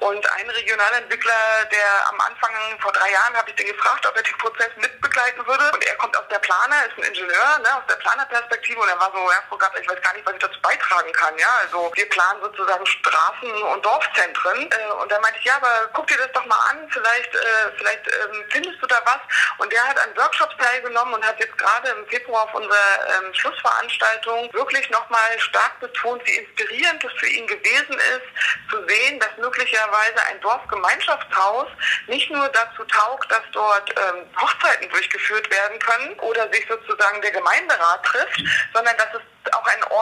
Und 0.00 0.32
ein 0.32 0.50
Regionalentwickler, 0.50 1.68
der 1.70 2.08
am 2.08 2.20
Anfang 2.20 2.52
vor 2.80 2.92
drei 2.92 3.10
Jahren 3.10 3.36
habe 3.36 3.50
ich 3.50 3.56
den 3.56 3.66
gefragt, 3.66 4.06
ob 4.06 4.16
er 4.16 4.22
den 4.22 4.38
Prozess 4.38 4.70
mitbegleiten 4.76 5.46
würde. 5.46 5.70
Und 5.72 5.84
er 5.86 5.96
kommt 5.96 6.16
aus 6.16 6.28
der 6.30 6.38
Planer, 6.38 6.86
ist 6.86 6.98
ein 6.98 7.04
Ingenieur, 7.04 7.58
ne, 7.58 7.76
aus 7.76 7.86
der 7.88 7.96
Planerperspektive. 7.96 8.80
Und 8.80 8.88
er 8.88 8.98
war 8.98 9.10
so, 9.12 9.18
ja, 9.30 9.38
Frau 9.48 9.56
Gatter, 9.56 9.80
ich 9.80 9.88
weiß 9.88 10.00
gar 10.02 10.12
nicht, 10.14 10.26
was 10.26 10.34
ich 10.34 10.40
dazu 10.40 10.60
beitragen 10.60 11.12
kann. 11.12 11.36
Ja, 11.38 11.48
also 11.62 11.92
wir 11.94 12.08
planen 12.08 12.40
sozusagen 12.42 12.86
Straßen 12.86 13.52
und 13.52 13.84
Dorfzentren. 13.84 14.70
Äh, 14.70 14.92
und 15.00 15.10
da 15.10 15.20
meinte 15.20 15.38
ich, 15.38 15.44
ja, 15.44 15.56
aber 15.56 15.90
guck 15.92 16.06
dir 16.06 16.18
das 16.18 16.32
doch 16.32 16.44
mal 16.46 16.60
an, 16.70 16.88
vielleicht, 16.90 17.34
äh, 17.34 17.72
vielleicht 17.76 18.06
ähm, 18.06 18.44
findest 18.50 18.82
du 18.82 18.86
da 18.86 19.00
was. 19.04 19.20
Und 19.58 19.72
der 19.72 19.82
hat 19.86 19.98
an 19.98 20.16
Workshops 20.16 20.54
teilgenommen 20.58 21.14
und 21.14 21.26
hat 21.26 21.38
jetzt 21.38 21.56
gerade 21.58 21.88
im 21.90 22.06
Februar 22.08 22.44
auf 22.44 22.54
unserer 22.54 22.74
ähm, 23.16 23.34
Schlussveranstaltung 23.34 24.52
wirklich 24.52 24.88
nochmal 24.90 25.38
stark 25.38 25.80
betont, 25.80 26.24
wie 26.26 26.36
inspirierend 26.36 27.04
es 27.04 27.12
für 27.18 27.28
ihn 27.28 27.46
gewesen 27.46 27.94
ist, 27.94 28.70
zu 28.70 28.86
sehen, 28.86 29.18
dass 29.20 29.36
möglicherweise 29.38 30.22
ein 30.28 30.40
Dorfgemeinschaftshaus 30.40 31.68
nicht 32.06 32.30
nur 32.30 32.48
dazu 32.52 32.84
taugt, 32.84 33.30
dass 33.30 33.42
dort 33.52 33.90
ähm, 33.90 34.24
Hochzeiten 34.40 34.88
durchgeführt 34.90 35.50
werden 35.50 35.78
können 35.78 36.18
oder 36.20 36.50
sich 36.52 36.66
sozusagen 36.68 37.20
der 37.22 37.30
Gemeinderat 37.30 38.04
trifft, 38.04 38.42
sondern 38.74 38.96
dass 38.96 39.14
es 39.14 39.31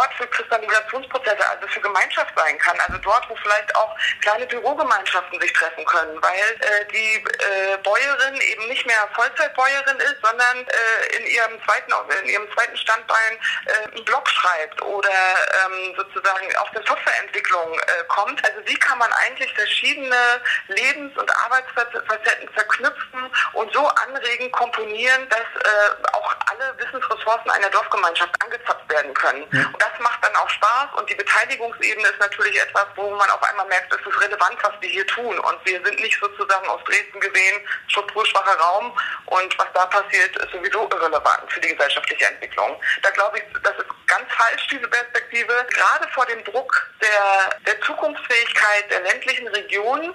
Ort 0.00 0.14
für 0.14 0.26
Kristallisationsprozesse, 0.28 1.46
also 1.50 1.68
für 1.68 1.80
Gemeinschaft 1.80 2.32
sein 2.34 2.56
kann. 2.58 2.78
Also 2.80 2.96
dort, 2.98 3.28
wo 3.28 3.36
vielleicht 3.36 3.74
auch 3.76 3.94
kleine 4.22 4.46
Bürogemeinschaften 4.46 5.38
sich 5.40 5.52
treffen 5.52 5.84
können, 5.84 6.16
weil 6.22 6.48
äh, 6.60 6.86
die 6.90 7.16
äh, 7.16 7.76
Bäuerin 7.82 8.40
eben 8.40 8.66
nicht 8.68 8.86
mehr 8.86 9.08
Vollzeitbäuerin 9.12 9.98
ist, 9.98 10.16
sondern 10.22 10.56
äh, 10.66 11.16
in 11.16 11.26
ihrem 11.26 11.62
zweiten 11.64 11.92
in 12.22 12.28
ihrem 12.30 12.50
zweiten 12.54 12.76
Standbein 12.78 13.38
äh, 13.66 13.94
einen 13.94 14.04
Blog 14.06 14.26
schreibt 14.28 14.80
oder 14.80 15.10
ähm, 15.66 15.94
sozusagen 15.96 16.56
auf 16.56 16.70
der 16.70 16.82
Softwareentwicklung 16.86 17.78
äh, 17.78 18.04
kommt. 18.08 18.42
Also 18.44 18.60
wie 18.64 18.78
kann 18.78 18.98
man 18.98 19.12
eigentlich 19.24 19.52
verschiedene 19.54 20.40
Lebens- 20.68 21.16
und 21.18 21.30
Arbeitsfacetten 21.44 22.48
verknüpfen 22.54 23.30
und 23.52 23.72
so 23.74 23.86
anregen, 23.86 24.50
komponieren, 24.52 25.28
dass 25.28 25.40
äh, 25.40 26.06
auch 26.12 26.34
alle 26.46 26.74
Wissensressourcen 26.78 27.50
einer 27.50 27.68
Dorfgemeinschaft 27.68 28.34
angezapft 28.42 28.88
werden 28.88 29.12
können. 29.14 29.46
Ja. 29.52 29.66
Und 29.66 29.80
das 29.80 29.89
macht 29.98 30.24
dann 30.24 30.34
auch 30.36 30.48
Spaß 30.48 30.88
und 30.96 31.08
die 31.10 31.14
Beteiligungsebene 31.14 32.08
ist 32.08 32.20
natürlich 32.20 32.60
etwas, 32.60 32.86
wo 32.96 33.10
man 33.10 33.30
auf 33.30 33.42
einmal 33.42 33.66
merkt, 33.66 33.92
es 33.92 34.06
ist 34.06 34.20
relevant, 34.20 34.56
was 34.62 34.72
wir 34.80 34.88
hier 34.88 35.06
tun. 35.06 35.38
Und 35.38 35.58
wir 35.64 35.82
sind 35.84 36.00
nicht 36.00 36.18
sozusagen 36.20 36.68
aus 36.68 36.82
Dresden 36.84 37.20
gesehen, 37.20 37.66
strukturschwacher 37.88 38.58
Raum 38.58 38.96
und 39.26 39.58
was 39.58 39.68
da 39.74 39.86
passiert, 39.86 40.36
ist 40.36 40.52
sowieso 40.52 40.88
irrelevant 40.90 41.50
für 41.50 41.60
die 41.60 41.68
gesellschaftliche 41.68 42.26
Entwicklung. 42.26 42.80
Da 43.02 43.10
glaube 43.10 43.38
ich, 43.38 43.44
das 43.62 43.76
ist 43.78 43.88
ganz 44.06 44.32
falsch, 44.32 44.66
diese 44.70 44.88
Perspektive. 44.88 45.66
Gerade 45.70 46.08
vor 46.12 46.26
dem 46.26 46.42
Druck 46.44 46.90
der, 47.00 47.58
der 47.66 47.80
Zukunftsfähigkeit 47.82 48.90
der 48.90 49.00
ländlichen 49.00 49.48
Regionen 49.48 50.14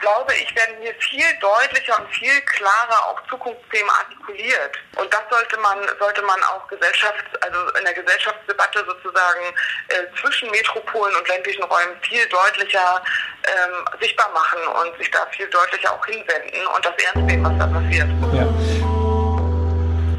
glaube 0.00 0.32
ich, 0.34 0.54
werden 0.54 0.76
hier 0.80 0.94
viel 0.98 1.26
deutlicher 1.40 1.98
und 1.98 2.08
viel 2.14 2.40
klarer 2.42 3.08
auch 3.08 3.20
Zukunftsthemen 3.28 3.90
artikuliert. 3.90 4.76
Und 4.96 5.12
das 5.12 5.22
sollte 5.30 5.58
man, 5.60 5.78
sollte 5.98 6.22
man 6.22 6.42
auch 6.44 6.66
Gesellschaft, 6.68 7.24
also 7.40 7.58
in 7.78 7.84
der 7.84 7.94
Gesellschaftsdebatte 7.94 8.84
sozusagen 8.86 9.54
äh, 9.88 10.20
zwischen 10.20 10.50
Metropolen 10.50 11.14
und 11.16 11.28
ländlichen 11.28 11.62
Räumen 11.64 11.96
viel 12.02 12.26
deutlicher 12.28 13.02
ähm, 13.44 13.84
sichtbar 14.00 14.30
machen 14.32 14.60
und 14.80 14.98
sich 14.98 15.10
da 15.10 15.26
viel 15.30 15.48
deutlicher 15.48 15.92
auch 15.92 16.04
hinwenden 16.06 16.66
und 16.74 16.84
das 16.84 16.94
ernst 17.04 17.26
nehmen, 17.26 17.44
was 17.44 17.58
da 17.58 17.66
passiert. 17.66 18.08
Ja. 18.34 18.46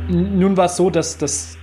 Nun 0.09 0.55
war 0.55 0.65
es 0.65 0.77
so, 0.77 0.89
dass 0.89 1.17
das 1.17 1.57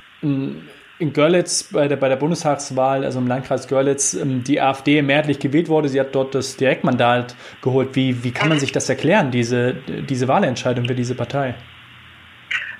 in 0.98 1.12
Görlitz 1.12 1.64
bei 1.64 1.88
der, 1.88 1.96
bei 1.96 2.08
der 2.08 2.16
Bundestagswahl, 2.16 3.04
also 3.04 3.18
im 3.18 3.26
Landkreis 3.26 3.66
Görlitz, 3.66 4.14
ähm, 4.14 4.44
die 4.44 4.60
AfD 4.60 5.02
mehrheitlich 5.02 5.38
gewählt 5.38 5.68
wurde. 5.68 5.88
Sie 5.88 6.00
hat 6.00 6.14
dort 6.14 6.34
das 6.34 6.56
Direktmandat 6.56 7.34
geholt. 7.62 7.94
Wie, 7.94 8.22
wie 8.22 8.32
kann 8.32 8.48
man 8.48 8.60
sich 8.60 8.72
das 8.72 8.88
erklären, 8.88 9.30
diese, 9.30 9.74
diese 9.74 10.28
Wahlentscheidung 10.28 10.86
für 10.86 10.94
diese 10.94 11.14
Partei? 11.14 11.54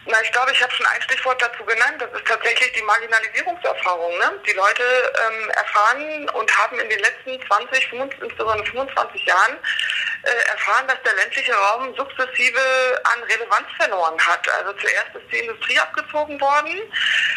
Na, 0.07 0.19
ich 0.23 0.31
glaube, 0.33 0.53
ich 0.53 0.63
habe 0.63 0.73
schon 0.73 0.87
ein 0.87 1.03
Stichwort 1.03 1.41
dazu 1.41 1.65
genannt. 1.65 1.97
Das 1.99 2.13
ist 2.13 2.27
tatsächlich 2.27 2.73
die 2.73 2.83
Marginalisierungserfahrung. 2.83 4.13
Ne? 4.19 4.33
Die 4.47 4.53
Leute 4.53 4.83
ähm, 4.83 5.51
erfahren 5.51 6.29
und 6.39 6.57
haben 6.59 6.79
in 6.79 6.89
den 6.91 7.01
letzten 7.01 7.41
20, 7.49 7.89
25, 7.89 8.23
insbesondere 8.23 8.67
25 8.67 9.25
Jahren 9.25 9.57
erfahren, 10.25 10.89
dass 10.89 11.03
der 11.03 11.15
ländliche 11.15 11.55
Raum 11.55 11.95
sukzessive 11.97 13.01
an 13.05 13.23
Relevanz 13.25 13.67
verloren 13.77 14.19
hat. 14.27 14.49
Also 14.49 14.73
zuerst 14.75 15.15
ist 15.15 15.33
die 15.33 15.39
Industrie 15.39 15.79
abgezogen 15.79 16.41
worden, 16.41 16.73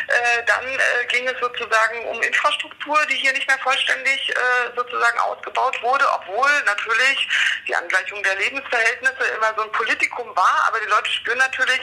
äh, 0.07 0.43
dann 0.45 0.65
äh, 0.65 1.05
ging 1.07 1.27
es 1.27 1.39
sozusagen 1.39 2.05
um 2.05 2.21
Infrastruktur, 2.21 2.97
die 3.09 3.15
hier 3.15 3.33
nicht 3.33 3.47
mehr 3.47 3.59
vollständig 3.59 4.29
äh, 4.29 4.75
sozusagen 4.75 5.19
ausgebaut 5.19 5.81
wurde, 5.81 6.05
obwohl 6.13 6.49
natürlich 6.65 7.27
die 7.67 7.75
Angleichung 7.75 8.23
der 8.23 8.35
Lebensverhältnisse 8.35 9.23
immer 9.35 9.53
so 9.55 9.63
ein 9.63 9.71
Politikum 9.71 10.33
war, 10.35 10.65
aber 10.67 10.79
die 10.79 10.89
Leute 10.89 11.11
spüren 11.11 11.37
natürlich, 11.39 11.81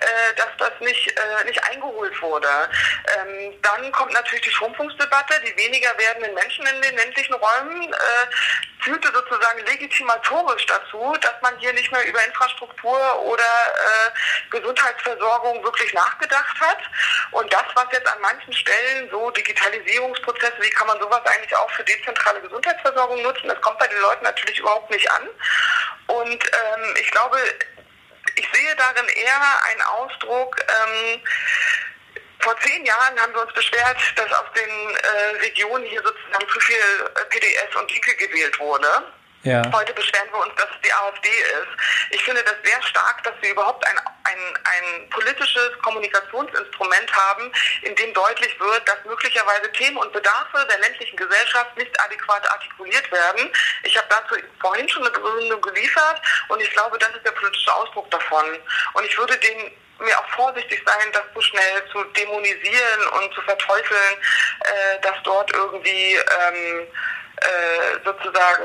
äh, 0.00 0.34
dass 0.36 0.50
das 0.58 0.72
nicht, 0.80 1.08
äh, 1.08 1.44
nicht 1.44 1.62
eingeholt 1.64 2.20
wurde. 2.22 2.48
Ähm, 3.18 3.54
dann 3.62 3.90
kommt 3.92 4.12
natürlich 4.12 4.44
die 4.44 4.52
Schrumpfungsdebatte, 4.52 5.40
die 5.40 5.56
weniger 5.56 5.96
werdenden 5.98 6.34
Menschen 6.34 6.66
in 6.66 6.82
den 6.82 6.96
ländlichen 6.96 7.34
Räumen 7.34 7.94
führte 8.84 9.10
sozusagen 9.12 9.64
legitimatorisch 9.66 10.43
dazu, 10.66 11.14
dass 11.20 11.34
man 11.42 11.56
hier 11.58 11.72
nicht 11.72 11.90
mehr 11.92 12.06
über 12.06 12.24
Infrastruktur 12.24 13.22
oder 13.22 13.42
äh, 13.42 14.50
Gesundheitsversorgung 14.50 15.62
wirklich 15.62 15.92
nachgedacht 15.94 16.60
hat. 16.60 16.78
Und 17.32 17.52
das, 17.52 17.64
was 17.74 17.86
jetzt 17.92 18.06
an 18.06 18.20
manchen 18.20 18.52
Stellen 18.52 19.10
so 19.10 19.30
Digitalisierungsprozesse, 19.30 20.60
wie 20.60 20.70
kann 20.70 20.86
man 20.86 21.00
sowas 21.00 21.22
eigentlich 21.26 21.56
auch 21.56 21.70
für 21.70 21.84
dezentrale 21.84 22.40
Gesundheitsversorgung 22.40 23.22
nutzen, 23.22 23.48
das 23.48 23.60
kommt 23.60 23.78
bei 23.78 23.86
den 23.86 24.00
Leuten 24.00 24.24
natürlich 24.24 24.58
überhaupt 24.58 24.90
nicht 24.90 25.10
an. 25.10 25.28
Und 26.06 26.44
ähm, 26.44 26.96
ich 27.00 27.10
glaube, 27.10 27.38
ich 28.36 28.48
sehe 28.52 28.76
darin 28.76 29.08
eher 29.08 29.64
einen 29.70 29.82
Ausdruck, 29.82 30.56
ähm, 30.60 31.22
vor 32.44 32.60
zehn 32.60 32.84
Jahren 32.84 33.18
haben 33.18 33.32
wir 33.32 33.40
uns 33.40 33.52
beschwert, 33.54 33.96
dass 34.16 34.30
aus 34.32 34.52
den 34.54 34.90
äh, 34.90 35.36
Regionen 35.40 35.84
hier 35.86 36.02
sozusagen 36.02 36.46
zu 36.52 36.60
viel 36.60 36.76
äh, 36.76 37.24
PDS 37.30 37.74
und 37.74 37.90
Linke 37.90 38.14
gewählt 38.16 38.58
wurde. 38.58 38.86
Ja. 39.44 39.62
Heute 39.72 39.92
beschweren 39.92 40.28
wir 40.32 40.40
uns, 40.40 40.54
dass 40.56 40.70
es 40.70 40.80
die 40.82 40.92
AfD 40.92 41.28
ist. 41.28 41.68
Ich 42.10 42.24
finde 42.24 42.42
das 42.42 42.54
sehr 42.64 42.82
stark, 42.82 43.22
dass 43.24 43.34
wir 43.42 43.50
überhaupt 43.50 43.86
ein, 43.86 43.98
ein, 44.24 44.38
ein 44.64 45.10
politisches 45.10 45.78
Kommunikationsinstrument 45.82 47.12
haben, 47.14 47.52
in 47.82 47.94
dem 47.94 48.14
deutlich 48.14 48.58
wird, 48.58 48.88
dass 48.88 48.96
möglicherweise 49.04 49.70
Themen 49.72 49.98
und 49.98 50.12
Bedarfe 50.12 50.66
der 50.70 50.78
ländlichen 50.78 51.16
Gesellschaft 51.16 51.76
nicht 51.76 51.92
adäquat 52.00 52.50
artikuliert 52.50 53.10
werden. 53.12 53.50
Ich 53.82 53.96
habe 53.98 54.08
dazu 54.08 54.34
vorhin 54.60 54.88
schon 54.88 55.02
eine 55.02 55.12
Begründung 55.12 55.60
geliefert 55.60 56.22
und 56.48 56.62
ich 56.62 56.70
glaube, 56.70 56.98
das 56.98 57.10
ist 57.10 57.26
der 57.26 57.32
politische 57.32 57.74
Ausdruck 57.74 58.10
davon. 58.10 58.44
Und 58.94 59.04
ich 59.04 59.16
würde 59.18 59.36
den 59.36 59.72
mir 59.98 60.18
auch 60.18 60.28
vorsichtig 60.30 60.82
sein, 60.86 61.12
das 61.12 61.22
so 61.34 61.40
schnell 61.40 61.84
zu 61.92 62.02
dämonisieren 62.04 63.06
und 63.20 63.32
zu 63.34 63.42
verteufeln, 63.42 64.16
äh, 64.60 65.00
dass 65.02 65.22
dort 65.22 65.52
irgendwie 65.52 66.14
ähm, 66.14 66.88
äh, 67.44 68.04
sozusagen 68.04 68.64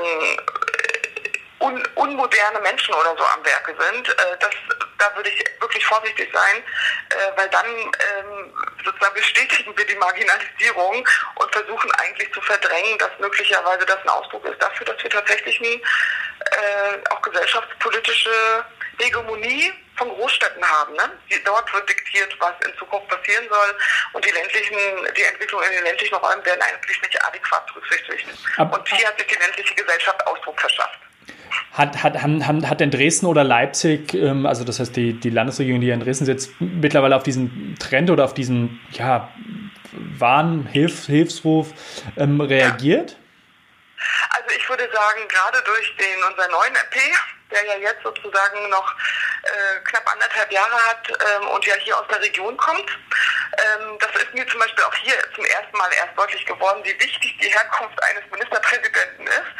un 1.60 1.86
unmoderne 1.94 2.60
Menschen 2.60 2.94
oder 2.94 3.14
so 3.16 3.24
am 3.24 3.44
Werke 3.44 3.74
sind. 3.78 4.08
Äh, 4.08 4.36
das, 4.40 4.50
da 4.98 5.14
würde 5.14 5.28
ich 5.28 5.44
wirklich 5.60 5.84
vorsichtig 5.84 6.30
sein, 6.32 6.62
äh, 7.10 7.36
weil 7.36 7.48
dann 7.50 7.66
ähm, 7.66 8.52
sozusagen 8.84 9.14
bestätigen 9.14 9.76
wir 9.76 9.86
die 9.86 9.96
Marginalisierung 9.96 11.06
und 11.36 11.52
versuchen 11.52 11.90
eigentlich 11.92 12.32
zu 12.32 12.40
verdrängen, 12.40 12.98
dass 12.98 13.10
möglicherweise 13.18 13.84
das 13.84 13.98
ein 14.02 14.08
Ausdruck 14.08 14.44
ist 14.46 14.60
dafür, 14.62 14.86
dass 14.86 15.02
wir 15.02 15.10
tatsächlich 15.10 15.60
ein, 15.60 15.80
äh, 16.50 17.10
auch 17.10 17.22
gesellschaftspolitische 17.22 18.64
Hegemonie 18.98 19.72
von 20.00 20.08
Großstädten 20.08 20.64
haben. 20.64 20.94
Ne? 20.94 21.04
dort 21.44 21.72
wird 21.72 21.88
diktiert, 21.88 22.34
was 22.40 22.54
in 22.66 22.74
Zukunft 22.78 23.08
passieren 23.08 23.44
soll 23.48 23.76
und 24.14 24.24
die 24.24 24.30
ländlichen, 24.30 24.76
die 25.16 25.22
Entwicklung 25.22 25.60
in 25.62 25.72
den 25.72 25.84
ländlichen 25.84 26.14
Räumen 26.16 26.44
werden 26.44 26.60
eigentlich 26.62 27.00
nicht 27.02 27.26
adäquat 27.26 27.66
berücksichtigt. 27.66 28.26
und 28.58 28.88
hier 28.88 29.06
hat 29.06 29.18
sich 29.18 29.26
die 29.28 29.38
ländliche 29.38 29.74
Gesellschaft 29.74 30.26
Ausdruck 30.26 30.58
verschafft. 30.58 30.98
Hat, 31.72 32.02
hat, 32.02 32.22
hat, 32.22 32.66
hat 32.66 32.80
denn 32.80 32.90
Dresden 32.90 33.26
oder 33.26 33.44
Leipzig, 33.44 34.14
ähm, 34.14 34.46
also 34.46 34.64
das 34.64 34.80
heißt 34.80 34.96
die, 34.96 35.18
die 35.20 35.30
Landesregierung, 35.30 35.80
die 35.80 35.90
in 35.90 36.00
Dresden 36.00 36.24
sitzt, 36.24 36.50
mittlerweile 36.60 37.14
auf 37.16 37.22
diesen 37.22 37.76
Trend 37.78 38.10
oder 38.10 38.24
auf 38.24 38.34
diesen 38.34 38.80
ja, 38.92 39.32
Warnhilfsruf 39.92 41.68
ähm, 42.16 42.40
reagiert? 42.40 43.12
Ja. 43.12 43.16
Also 44.30 44.56
ich 44.56 44.68
würde 44.68 44.88
sagen, 44.92 45.28
gerade 45.28 45.62
durch 45.64 45.96
den 45.96 46.24
unser 46.28 46.48
neuen 46.48 46.74
MP, 46.74 46.98
der 47.50 47.64
ja 47.66 47.76
jetzt 47.76 48.02
sozusagen 48.02 48.68
noch 48.68 48.94
äh, 49.42 49.80
knapp 49.84 50.10
anderthalb 50.12 50.50
Jahre 50.52 50.76
hat 50.86 51.08
ähm, 51.08 51.48
und 51.48 51.64
ja 51.66 51.74
hier 51.74 51.96
aus 51.98 52.06
der 52.08 52.20
Region 52.20 52.56
kommt. 52.56 52.90
Ähm, 52.90 53.98
das 53.98 54.10
ist 54.22 54.32
mir 54.34 54.46
zum 54.48 54.60
Beispiel 54.60 54.84
auch 54.84 54.94
hier 54.94 55.14
zum 55.34 55.44
ersten 55.44 55.76
Mal 55.76 55.92
erst 55.92 56.16
deutlich 56.16 56.44
geworden, 56.46 56.80
wie 56.84 56.98
wichtig 56.98 57.36
die 57.42 57.48
Herkunft 57.48 58.02
eines 58.02 58.22
Ministerpräsidenten 58.30 59.26
ist. 59.26 59.50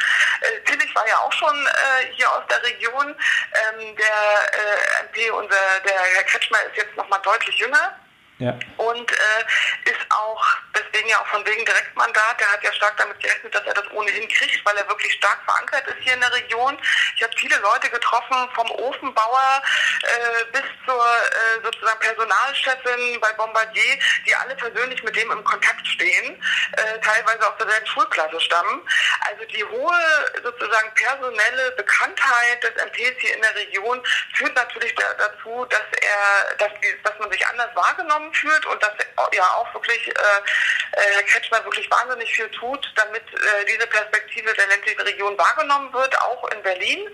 Äh, 0.41 0.61
Tillich 0.65 0.93
war 0.95 1.07
ja 1.07 1.17
auch 1.19 1.33
schon 1.33 1.67
äh, 1.67 2.05
hier 2.13 2.31
aus 2.31 2.43
der 2.49 2.63
Region. 2.63 3.07
Ähm, 3.07 3.95
der 3.95 4.05
äh, 4.05 5.03
MP, 5.03 5.29
unser, 5.31 5.79
der 5.85 5.99
Herr 5.99 6.23
Kretschmer, 6.23 6.57
ist 6.63 6.77
jetzt 6.77 6.95
noch 6.95 7.07
mal 7.09 7.19
deutlich 7.19 7.57
jünger. 7.57 8.00
Ja. 8.41 8.57
Und 8.77 9.11
äh, 9.11 9.89
ist 9.91 10.01
auch, 10.09 10.43
deswegen 10.75 11.09
ja 11.09 11.21
auch 11.21 11.27
von 11.27 11.45
wegen 11.45 11.63
Direktmandat, 11.63 12.39
der 12.39 12.51
hat 12.51 12.63
ja 12.63 12.73
stark 12.73 12.97
damit 12.97 13.19
gerechnet, 13.19 13.53
dass 13.53 13.63
er 13.67 13.75
das 13.75 13.85
ohnehin 13.91 14.27
kriegt, 14.29 14.65
weil 14.65 14.75
er 14.77 14.87
wirklich 14.89 15.13
stark 15.13 15.39
verankert 15.45 15.85
ist 15.85 15.97
hier 15.99 16.15
in 16.15 16.21
der 16.21 16.33
Region. 16.33 16.75
Ich 17.15 17.21
habe 17.21 17.33
viele 17.37 17.55
Leute 17.57 17.91
getroffen, 17.91 18.49
vom 18.55 18.71
Ofenbauer 18.71 19.61
äh, 20.01 20.45
bis 20.51 20.63
zur 20.87 21.05
äh, 21.05 21.63
sozusagen 21.63 21.99
Personalchefin 21.99 23.21
bei 23.21 23.31
Bombardier, 23.33 23.99
die 24.25 24.33
alle 24.33 24.55
persönlich 24.55 25.03
mit 25.03 25.15
dem 25.15 25.29
im 25.29 25.43
Kontakt 25.43 25.85
stehen, 25.85 26.41
äh, 26.77 26.99
teilweise 26.99 27.47
aus 27.47 27.57
derselben 27.59 27.85
Schulklasse 27.85 28.41
stammen. 28.41 28.81
Also 29.29 29.45
die 29.45 29.63
hohe 29.63 30.31
sozusagen 30.41 30.91
personelle 30.95 31.71
Bekanntheit 31.73 32.63
des 32.63 32.73
MPs 32.85 33.19
hier 33.19 33.35
in 33.35 33.41
der 33.43 33.55
Region 33.55 34.03
führt 34.33 34.55
natürlich 34.55 34.95
da, 34.95 35.13
dazu, 35.13 35.63
dass 35.65 35.85
er, 36.01 36.55
dass, 36.55 36.71
dass 37.03 37.19
man 37.19 37.31
sich 37.31 37.45
anders 37.45 37.69
wahrgenommen 37.75 38.30
führt 38.33 38.65
und 38.65 38.81
dass 38.81 38.91
ja 39.33 39.43
auch 39.55 39.73
wirklich 39.73 40.07
äh, 40.07 40.11
äh, 40.11 41.13
Herr 41.13 41.23
Kretschmer 41.23 41.63
wirklich 41.63 41.89
wahnsinnig 41.89 42.33
viel 42.33 42.49
tut, 42.49 42.91
damit 42.95 43.23
äh, 43.33 43.65
diese 43.65 43.87
Perspektive 43.87 44.53
der 44.53 44.67
ländlichen 44.67 45.01
Region 45.01 45.37
wahrgenommen 45.37 45.93
wird, 45.93 46.19
auch 46.21 46.49
in 46.51 46.61
Berlin. 46.63 47.09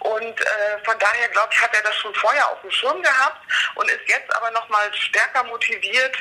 Und 0.00 0.40
äh, 0.40 0.78
von 0.84 0.98
daher, 0.98 1.28
glaube 1.28 1.48
ich, 1.52 1.60
hat 1.60 1.74
er 1.74 1.82
das 1.82 1.96
schon 1.96 2.14
vorher 2.14 2.48
auf 2.50 2.60
dem 2.60 2.70
Schirm 2.70 3.02
gehabt 3.02 3.40
und 3.76 3.90
ist 3.90 4.06
jetzt 4.06 4.34
aber 4.36 4.50
nochmal 4.50 4.92
stärker 4.94 5.44
motiviert. 5.44 6.16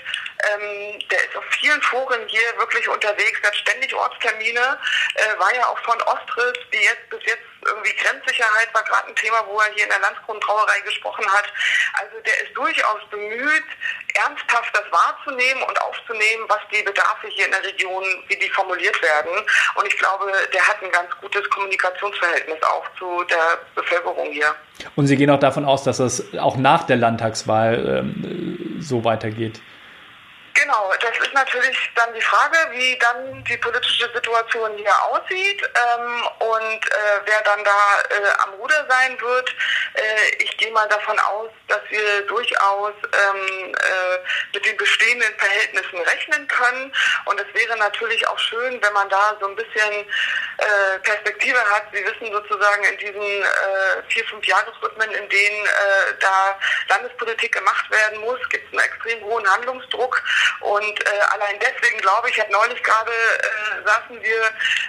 Ähm, 0.50 1.00
der 1.10 1.24
ist 1.26 1.36
auf 1.36 1.46
vielen 1.60 1.82
Foren 1.82 2.28
hier 2.28 2.58
wirklich 2.58 2.88
unterwegs, 2.88 3.40
hat 3.44 3.56
ständig 3.56 3.94
Ortstermine, 3.94 4.80
äh, 5.16 5.40
war 5.40 5.54
ja 5.54 5.68
auch 5.68 5.80
von 5.80 6.02
Ostritt, 6.04 6.60
die 6.74 6.84
jetzt 6.84 7.10
bis 7.10 7.20
jetzt 7.26 7.44
irgendwie 7.66 7.96
Grenzsicherheit 7.96 8.74
war 8.74 8.84
gerade 8.84 9.08
ein 9.08 9.16
Thema, 9.16 9.46
wo 9.48 9.60
er 9.60 9.72
hier 9.74 9.84
in 9.84 9.90
der 9.90 10.00
Landskronenbrauerei 10.00 10.82
gesprochen 10.82 11.26
hat. 11.32 11.46
Also 11.94 12.20
der 12.22 12.44
ist 12.44 12.54
durchaus 12.56 13.10
bemüht, 13.10 13.64
ernsthaft 14.34 14.74
das 14.74 14.84
wahrzunehmen 14.92 15.64
und 15.64 15.82
aufzunehmen, 15.82 16.44
was 16.48 16.60
die 16.72 16.84
Bedarfe 16.84 17.28
hier 17.30 17.46
in 17.46 17.52
der 17.52 17.64
Region, 17.64 18.04
wie 18.28 18.36
die 18.36 18.50
formuliert 18.50 19.00
werden. 19.02 19.32
Und 19.76 19.88
ich 19.88 19.98
glaube, 19.98 20.32
der 20.54 20.62
hat 20.68 20.82
ein 20.82 20.92
ganz 20.92 21.10
gutes 21.22 21.48
Kommunikationsverhältnis 21.50 22.58
auch 22.64 22.86
zu 22.98 23.24
der 23.26 23.60
Bevölkerung 23.76 24.32
hier. 24.32 24.56
Und 24.96 25.08
Sie 25.08 25.16
gehen 25.16 25.30
auch 25.30 25.40
davon 25.40 25.66
aus, 25.66 25.84
dass 25.84 25.98
das 25.98 26.24
auch 26.38 26.58
nach 26.58 26.84
der 26.84 26.98
Landtagswahl 26.98 28.00
ähm, 28.00 28.78
so 28.80 29.04
weitergeht? 29.04 29.62
Genau, 30.56 30.94
das 31.02 31.18
ist 31.18 31.34
natürlich 31.34 31.78
dann 31.96 32.14
die 32.14 32.22
Frage, 32.22 32.58
wie 32.72 32.96
dann 33.00 33.44
die 33.46 33.58
politische 33.58 34.08
Situation 34.14 34.78
hier 34.78 35.04
aussieht 35.06 35.64
ähm, 35.64 36.28
und 36.40 36.86
äh, 36.86 37.20
wer 37.26 37.42
dann 37.42 37.64
da 37.64 38.02
äh, 38.10 38.30
am 38.44 38.54
Ruder 38.56 38.86
sein 38.88 39.20
wird. 39.20 39.56
Äh, 39.96 40.44
ich 40.44 40.56
gehe 40.58 40.72
mal 40.72 40.88
davon 40.90 41.18
aus, 41.20 41.50
dass 41.68 41.82
wir 41.90 42.22
durchaus 42.28 42.94
ähm, 43.04 43.74
äh, 43.74 44.18
mit 44.54 44.66
den 44.66 44.78
bestehenden 44.78 45.34
Verhältnissen 45.40 46.00
rechnen 46.02 46.48
können. 46.48 46.94
Und 47.26 47.40
es 47.40 47.52
wäre 47.54 47.76
natürlich 47.78 48.28
auch 48.28 48.38
schön, 48.38 48.80
wenn 48.82 48.94
man 48.94 49.10
da 49.10 49.36
so 49.40 49.48
ein 49.48 49.56
bisschen 49.56 49.92
äh, 50.58 51.00
Perspektive 51.02 51.60
hat. 51.72 51.86
Sie 51.94 52.06
wissen 52.06 52.32
sozusagen 52.32 52.84
in 52.84 52.98
diesen 53.00 53.22
äh, 53.22 54.04
vier, 54.08 54.26
fünf 54.26 54.46
Jahresrhythmen, 54.46 55.10
in 55.12 55.30
denen 55.30 55.68
da 56.20 56.58
Landespolitik 56.90 57.54
gemacht 57.54 57.90
werden 57.90 58.20
muss, 58.22 58.40
gibt 58.50 58.66
es 58.68 58.80
einen 58.80 58.88
extrem 58.88 59.22
hohen 59.24 59.48
Handlungsdruck. 59.50 60.22
Und 60.62 61.06
äh, 61.06 61.20
allein 61.32 61.60
deswegen 61.60 61.98
glaube 62.00 62.30
ich, 62.30 62.40
hat 62.40 62.50
neulich 62.50 62.82
gerade 62.84 63.12
äh, 63.12 63.88
saßen 63.88 64.22
wir 64.22 64.42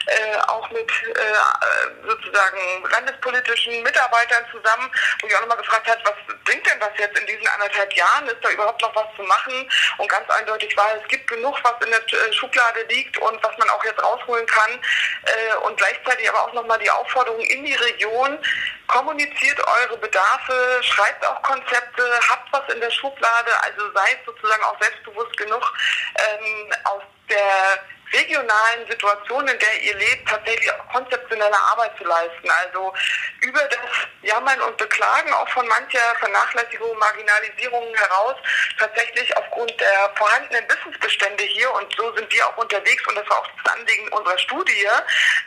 äh, 0.07 0.37
auch 0.49 0.69
mit 0.71 0.91
äh, 0.91 2.07
sozusagen 2.07 2.85
landespolitischen 2.91 3.83
Mitarbeitern 3.83 4.45
zusammen, 4.51 4.91
wo 5.21 5.27
ich 5.27 5.37
auch 5.37 5.41
nochmal 5.41 5.59
gefragt 5.59 5.89
hat, 5.89 5.99
was 6.05 6.15
bringt 6.45 6.67
denn 6.67 6.81
das 6.81 6.91
jetzt 6.99 7.19
in 7.19 7.27
diesen 7.27 7.47
anderthalb 7.49 7.93
Jahren? 7.95 8.27
Ist 8.29 8.43
da 8.43 8.51
überhaupt 8.51 8.83
noch 8.83 8.95
was 8.95 9.07
zu 9.17 9.23
machen? 9.23 9.69
Und 9.99 10.09
ganz 10.09 10.29
eindeutig 10.31 10.77
war, 10.77 10.95
es 11.01 11.09
gibt 11.09 11.27
genug, 11.29 11.59
was 11.63 11.75
in 11.85 11.91
der 11.91 12.01
äh, 12.01 12.33
Schublade 12.33 12.83
liegt 12.89 13.19
und 13.19 13.43
was 13.43 13.57
man 13.59 13.69
auch 13.71 13.85
jetzt 13.85 14.03
rausholen 14.03 14.47
kann. 14.47 14.81
Äh, 15.25 15.57
und 15.67 15.77
gleichzeitig 15.77 16.29
aber 16.29 16.43
auch 16.43 16.53
nochmal 16.53 16.79
die 16.79 16.91
Aufforderung 16.91 17.41
in 17.41 17.65
die 17.65 17.75
Region, 17.75 18.39
kommuniziert 18.87 19.59
eure 19.67 19.97
Bedarfe, 19.99 20.81
schreibt 20.83 21.27
auch 21.27 21.43
Konzepte, 21.43 22.03
habt 22.29 22.53
was 22.53 22.73
in 22.73 22.81
der 22.81 22.91
Schublade, 22.91 23.51
also 23.63 23.93
seid 23.95 24.19
sozusagen 24.27 24.63
auch 24.65 24.81
selbstbewusst 24.81 25.37
genug, 25.45 25.73
ähm, 26.17 26.73
aus 26.85 27.03
der 27.29 27.79
regionalen 28.15 28.87
Situation, 28.89 29.47
in 29.49 29.59
der 29.59 29.83
ihr 29.83 29.97
lebt, 29.97 30.29
tatsächlich 30.29 30.71
auch 30.73 30.89
konzeptionelle 30.93 31.61
Arbeit 31.73 31.97
zu 31.99 32.05
leisten. 32.05 32.49
Also 32.51 32.93
über 33.41 33.61
das 33.61 33.79
Jammern 34.23 34.61
und 34.63 34.77
Beklagen 34.77 35.33
auch 35.35 35.49
von 35.51 35.67
mancher 35.67 36.15
Vernachlässigung, 36.21 36.97
Marginalisierung 36.99 37.95
heraus 37.95 38.37
tatsächlich 38.79 39.37
aufgrund 39.37 39.79
der 39.81 40.13
vorhandenen 40.17 40.65
Wissensbestände 40.69 41.45
hier 41.45 41.71
und 41.73 41.95
so 41.97 42.15
sind 42.17 42.33
wir 42.33 42.47
auch 42.47 42.57
unterwegs 42.57 43.07
und 43.07 43.17
das 43.17 43.29
war 43.29 43.39
auch 43.39 43.49
das 43.63 43.73
Anliegen 43.75 44.09
unserer 44.09 44.39
Studie, 44.39 44.87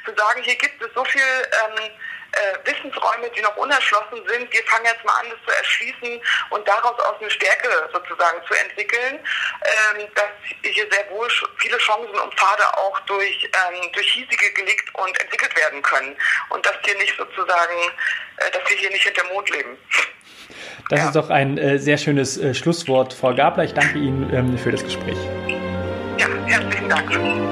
zu 0.05 0.13
sagen, 0.15 0.43
hier 0.43 0.55
gibt 0.55 0.81
es 0.81 0.93
so 0.93 1.03
viel 1.05 1.21
ähm, 1.21 1.91
äh, 2.31 2.57
Wissensräume, 2.65 3.29
die 3.31 3.41
noch 3.41 3.55
unerschlossen 3.55 4.21
sind. 4.27 4.51
Wir 4.51 4.63
fangen 4.65 4.85
jetzt 4.85 5.03
mal 5.05 5.19
an, 5.19 5.29
das 5.29 5.39
zu 5.45 5.57
erschließen 5.57 6.21
und 6.49 6.67
daraus 6.67 6.99
aus 6.99 7.15
eine 7.19 7.29
Stärke 7.29 7.89
sozusagen 7.93 8.45
zu 8.47 8.53
entwickeln, 8.53 9.19
ähm, 9.19 10.07
dass 10.15 10.29
hier 10.63 10.87
sehr 10.91 11.09
wohl 11.09 11.29
viele 11.57 11.77
Chancen 11.77 12.15
und 12.19 12.37
Pfade 12.57 12.77
auch 12.77 12.99
durch, 13.01 13.43
ähm, 13.43 13.91
durch 13.93 14.11
hiesige 14.11 14.51
gelegt 14.53 14.89
und 14.93 15.19
entwickelt 15.21 15.55
werden 15.55 15.81
können 15.81 16.15
und 16.49 16.65
dass 16.65 16.75
wir 16.85 16.95
nicht 16.97 17.15
sozusagen, 17.17 17.75
äh, 18.37 18.51
dass 18.51 18.69
wir 18.69 18.77
hier 18.77 18.89
nicht 18.89 19.03
hinter 19.03 19.23
Mond 19.33 19.49
leben. 19.49 19.77
Das 20.89 20.99
ja. 20.99 21.05
ist 21.07 21.15
doch 21.15 21.29
ein 21.29 21.57
äh, 21.57 21.77
sehr 21.79 21.97
schönes 21.97 22.37
äh, 22.37 22.53
Schlusswort, 22.53 23.13
Frau 23.13 23.35
Gabler. 23.35 23.65
Ich 23.65 23.73
danke 23.73 23.99
Ihnen 23.99 24.33
ähm, 24.33 24.57
für 24.57 24.71
das 24.71 24.83
Gespräch. 24.83 25.17
Ja, 26.17 26.27
herzlichen 26.45 26.89
Dank. 26.89 27.46